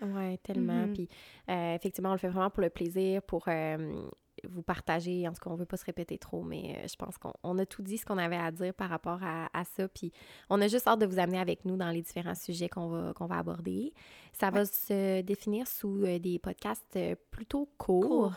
Oui, 0.03 0.39
tellement. 0.39 0.87
Mm-hmm. 0.87 0.93
Puis, 0.93 1.09
euh, 1.49 1.75
effectivement, 1.77 2.11
on 2.11 2.15
le 2.15 2.19
fait 2.19 2.29
vraiment 2.29 2.51
pour 2.51 2.63
le 2.63 2.71
plaisir, 2.71 3.23
pour 3.23 3.47
vous 4.49 4.63
partager. 4.63 5.27
En 5.29 5.33
tout 5.33 5.41
cas, 5.41 5.51
on 5.51 5.57
veut 5.57 5.67
pas 5.67 5.77
se 5.77 5.85
répéter 5.85 6.19
trop, 6.19 6.43
mais 6.43 6.77
euh, 6.79 6.89
je 6.89 6.97
pense 6.97 7.17
qu'on 7.19 7.59
a 7.59 7.67
tout 7.67 7.83
dit 7.83 7.99
ce 7.99 8.05
qu'on 8.05 8.19
avait 8.19 8.37
à 8.37 8.51
dire 8.51 8.75
par 8.75 8.89
rapport 8.89 9.21
à, 9.23 9.65
ça. 9.65 9.89
Puis 9.89 10.13
on 10.51 10.61
a 10.61 10.69
juste 10.69 10.87
hâte 10.89 11.01
de 11.01 11.07
vous 11.07 11.19
amener 11.19 11.39
avec 11.39 11.65
nous 11.65 11.77
dans 11.77 11.91
les 11.91 12.03
différents 12.03 12.35
sujets 12.35 12.69
qu'on 12.69 12.89
va, 12.89 13.13
qu'on 13.15 13.27
va 13.27 13.39
aborder. 13.39 13.93
Ça 14.33 14.51
va 14.51 14.65
se 14.65 15.21
définir 15.21 15.67
sous 15.67 16.05
euh, 16.05 16.19
des 16.19 16.39
podcasts 16.39 16.97
euh, 16.97 17.15
plutôt 17.31 17.69
courts. 17.79 18.35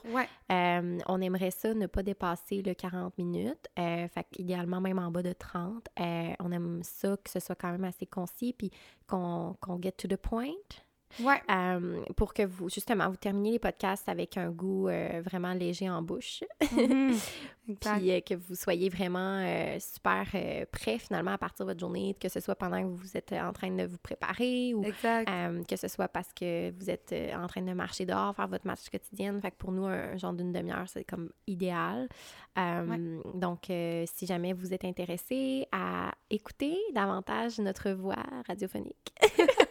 on 0.49 1.21
aimerait 1.21 1.51
ça 1.51 1.73
ne 1.73 1.87
pas 1.87 2.03
dépasser 2.03 2.61
le 2.61 2.73
40 2.73 3.17
minutes. 3.17 3.67
fait 3.75 4.27
idéalement 4.37 4.81
même 4.81 4.99
en 4.99 5.11
bas 5.11 5.23
de 5.23 5.33
30. 5.33 5.87
on 5.97 6.51
aime 6.51 6.81
ça 6.83 7.17
que 7.17 7.29
ce 7.29 7.39
soit 7.39 7.55
quand 7.55 7.71
même 7.71 7.85
assez 7.85 8.05
concis 8.05 8.53
puis 8.53 8.71
qu'on 9.07 9.55
get 9.81 9.93
to 9.93 10.07
the 10.07 10.17
point. 10.17 10.51
Ouais. 11.19 11.41
Euh, 11.49 12.01
pour 12.15 12.33
que 12.33 12.43
vous, 12.43 12.69
justement, 12.69 13.09
vous 13.09 13.15
terminiez 13.15 13.53
les 13.53 13.59
podcasts 13.59 14.07
avec 14.09 14.37
un 14.37 14.49
goût 14.49 14.87
euh, 14.87 15.21
vraiment 15.23 15.53
léger 15.53 15.89
en 15.89 16.01
bouche. 16.01 16.43
Mhm. 16.71 17.15
Puis 17.81 18.11
euh, 18.11 18.19
que 18.19 18.35
vous 18.35 18.53
soyez 18.53 18.89
vraiment 18.89 19.43
super 19.79 20.27
prêt 20.71 20.99
finalement 20.99 21.31
à 21.31 21.37
partir 21.39 21.65
de 21.65 21.71
votre 21.71 21.79
journée, 21.79 22.15
que 22.19 22.29
ce 22.29 22.39
soit 22.39 22.53
pendant 22.53 22.79
que 22.83 22.87
vous 22.87 23.17
êtes 23.17 23.33
en 23.33 23.51
train 23.53 23.71
de 23.71 23.85
vous 23.85 23.97
préparer 23.97 24.75
ou 24.75 24.83
que 24.83 25.75
ce 25.75 25.87
soit 25.87 26.07
parce 26.07 26.31
que 26.31 26.71
vous 26.77 26.91
êtes 26.91 27.15
en 27.35 27.47
train 27.47 27.63
de 27.63 27.73
marcher 27.73 28.05
dehors, 28.05 28.35
faire 28.35 28.47
votre 28.47 28.67
marche 28.67 28.87
quotidienne. 28.87 29.41
Fait 29.41 29.49
que 29.49 29.55
pour 29.55 29.71
nous, 29.71 29.85
un, 29.85 30.15
genre 30.15 30.33
d'une 30.33 30.51
demi-heure, 30.51 30.87
c'est 30.87 31.05
comme 31.05 31.31
idéal. 31.47 32.07
Donc, 33.33 33.61
si 33.65 34.27
jamais 34.27 34.53
vous 34.53 34.71
êtes 34.71 34.85
intéressé 34.85 35.65
à 35.71 36.11
écouter 36.29 36.77
davantage 36.93 37.57
notre 37.57 37.89
voix 37.91 38.23
radiophonique, 38.47 39.11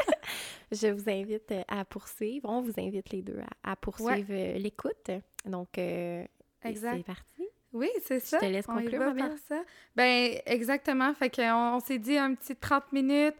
je 0.73 0.89
vous 0.89 1.09
invite 1.09 1.53
euh, 1.53 1.63
à 1.69 1.85
poursuivre. 1.85 2.49
On 2.49 2.61
vous 2.61 2.75
invite 2.79 3.11
les 3.11 3.23
deux 3.23 3.41
à, 3.63 3.77
poursuivre 3.77 4.29
euh, 4.31 4.59
l'écoute. 4.59 5.11
Donc, 5.45 5.79
euh, 5.79 6.25
c'est 6.63 7.05
parti. 7.05 7.45
Oui, 7.73 7.91
c'est 8.05 8.21
ça. 8.21 8.39
Je 8.41 8.47
te 8.47 8.53
laisse 8.53 8.67
conclure, 8.67 9.03
on 9.03 9.15
va 9.15 9.37
ça. 9.49 9.61
Ben 9.97 10.39
exactement. 10.47 11.13
Fait 11.15 11.29
qu'on 11.29 11.75
on, 11.75 11.81
s'est 11.81 11.99
dit 11.99 12.17
un 12.17 12.35
petit 12.35 12.55
30 12.55 12.93
minutes 12.93 13.35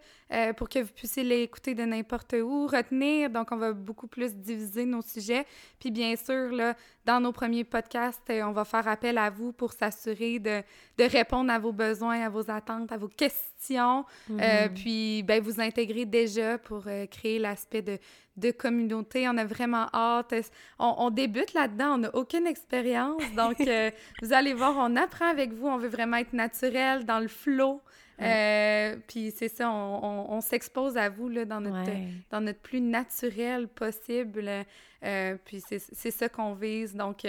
pour 0.57 0.69
que 0.69 0.81
vous 0.81 0.93
puissiez 0.93 1.23
l'écouter 1.23 1.77
de 1.77 1.85
n'importe 1.85 2.35
où, 2.43 2.67
retenir. 2.67 3.31
Donc, 3.31 3.53
on 3.53 3.57
va 3.57 3.73
beaucoup 3.73 4.09
plus 4.09 4.35
diviser 4.35 4.87
nos 4.87 5.03
sujets. 5.03 5.47
Puis, 5.79 5.93
bien 5.93 6.17
sûr, 6.17 6.51
là, 6.51 6.75
dans 7.05 7.21
nos 7.21 7.33
premiers 7.33 7.65
podcasts, 7.65 8.31
on 8.31 8.53
va 8.53 8.65
faire 8.65 8.89
appel 8.89 9.19
à 9.19 9.31
vous 9.31 9.53
pour 9.53 9.73
s'assurer 9.73 10.39
de, 10.39 10.63
de, 10.99 11.05
répondre 11.05 11.53
à 11.53 11.59
vos 11.59 11.73
besoins, 11.73 12.21
à 12.21 12.29
vos 12.29 12.51
attentes, 12.51 12.93
à 12.93 12.97
vos 12.97 13.09
questions. 13.09 14.05
Mm-hmm. 14.31 14.75
puis, 14.75 15.23
ben, 15.23 15.43
vous 15.43 15.61
intégrer 15.61 16.07
déjà 16.07 16.59
pour 16.59 16.85
créer 17.11 17.39
l'aspect 17.39 17.83
de 17.83 17.99
de 18.37 18.51
communauté. 18.51 19.29
On 19.29 19.37
a 19.37 19.45
vraiment 19.45 19.87
hâte. 19.93 20.35
On, 20.79 21.11
débute 21.11 21.55
là-dedans, 21.55 21.95
on 21.95 21.99
n'a 21.99 22.15
aucune 22.15 22.47
expérience. 22.47 23.23
Donc, 23.37 23.61
euh, 23.61 23.91
vous 24.23 24.33
allez 24.33 24.55
voir, 24.55 24.75
on 24.77 24.97
apprend 24.97 25.29
avec 25.29 25.53
vous. 25.53 25.67
On 25.67 25.79
veut 25.79 25.89
vraiment 25.89 26.17
être 26.17 26.33
naturel, 26.33 27.05
dans 27.05 27.21
le 27.21 27.29
flow. 27.29 27.81
Euh, 28.23 28.95
puis 29.09 29.33
c'est 29.37 29.49
ça, 29.49 29.69
on, 29.73 30.41
s'expose 30.41 30.97
à 30.97 31.09
vous 31.09 31.29
là, 31.29 31.45
dans, 31.45 31.61
notre, 31.61 31.91
dans 32.31 32.41
notre 32.41 32.61
plus 32.61 32.81
naturel 32.81 33.67
possible. 33.67 34.49
Euh, 35.03 35.37
puis 35.45 35.63
c'est 35.69 36.11
ça 36.11 36.29
qu'on 36.29 36.55
vise. 36.55 36.95
Donc, 36.95 37.27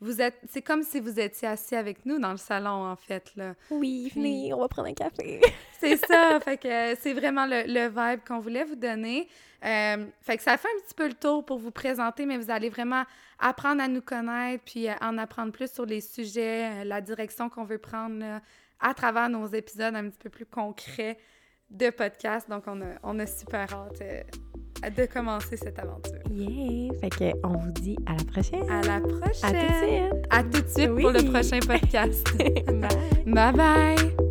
vous 0.00 0.22
êtes, 0.22 0.38
c'est 0.48 0.62
comme 0.62 0.82
si 0.82 0.98
vous 0.98 1.20
étiez 1.20 1.48
assis 1.48 1.76
avec 1.76 2.06
nous 2.06 2.18
dans 2.18 2.30
le 2.30 2.38
salon, 2.38 2.90
en 2.90 2.96
fait. 2.96 3.30
Là. 3.36 3.54
Oui, 3.70 4.10
venez, 4.14 4.54
on 4.54 4.60
va 4.60 4.68
prendre 4.68 4.88
un 4.88 4.94
café. 4.94 5.40
c'est 5.80 5.96
ça, 5.96 6.40
fait 6.44 6.56
que 6.56 6.94
c'est 7.00 7.12
vraiment 7.12 7.44
le, 7.46 7.64
le 7.66 7.88
vibe 7.88 8.20
qu'on 8.26 8.38
voulait 8.38 8.64
vous 8.64 8.76
donner. 8.76 9.28
Euh, 9.64 10.06
fait 10.22 10.38
que 10.38 10.42
ça 10.42 10.56
fait 10.56 10.68
un 10.68 10.80
petit 10.86 10.94
peu 10.94 11.06
le 11.06 11.14
tour 11.14 11.44
pour 11.44 11.58
vous 11.58 11.70
présenter, 11.70 12.24
mais 12.24 12.38
vous 12.38 12.50
allez 12.50 12.70
vraiment 12.70 13.04
apprendre 13.38 13.82
à 13.82 13.88
nous 13.88 14.00
connaître, 14.00 14.64
puis 14.64 14.88
euh, 14.88 14.94
en 15.02 15.18
apprendre 15.18 15.52
plus 15.52 15.70
sur 15.70 15.84
les 15.84 16.00
sujets, 16.00 16.80
euh, 16.80 16.84
la 16.84 17.02
direction 17.02 17.50
qu'on 17.50 17.64
veut 17.64 17.78
prendre 17.78 18.40
à 18.80 18.94
travers 18.94 19.28
nos 19.28 19.46
épisodes 19.46 19.94
un 19.94 20.08
petit 20.08 20.18
peu 20.18 20.30
plus 20.30 20.46
concrets 20.46 21.18
de 21.68 21.90
podcast. 21.90 22.48
Donc, 22.48 22.64
on 22.66 22.80
a, 22.80 22.94
on 23.02 23.18
a 23.18 23.26
super 23.26 23.72
hâte 23.74 24.02
de 24.88 25.06
commencer 25.06 25.56
cette 25.56 25.78
aventure. 25.78 26.20
Yeah! 26.30 26.92
Fait 27.00 27.10
que 27.10 27.46
on 27.46 27.58
vous 27.58 27.72
dit 27.72 27.96
à 28.06 28.12
la 28.12 28.24
prochaine! 28.24 28.70
À 28.70 28.80
la 28.82 29.00
prochaine! 29.00 29.44
À 29.44 29.52
tout 29.52 29.66
de 29.66 29.86
suite! 29.86 30.26
À 30.30 30.42
tout 30.42 30.62
de 30.62 30.68
suite 30.68 31.00
pour 31.00 31.10
le 31.10 31.30
prochain 31.30 31.58
podcast. 31.60 32.26
bye! 33.26 33.52
Bye 33.52 33.52
bye! 33.52 34.29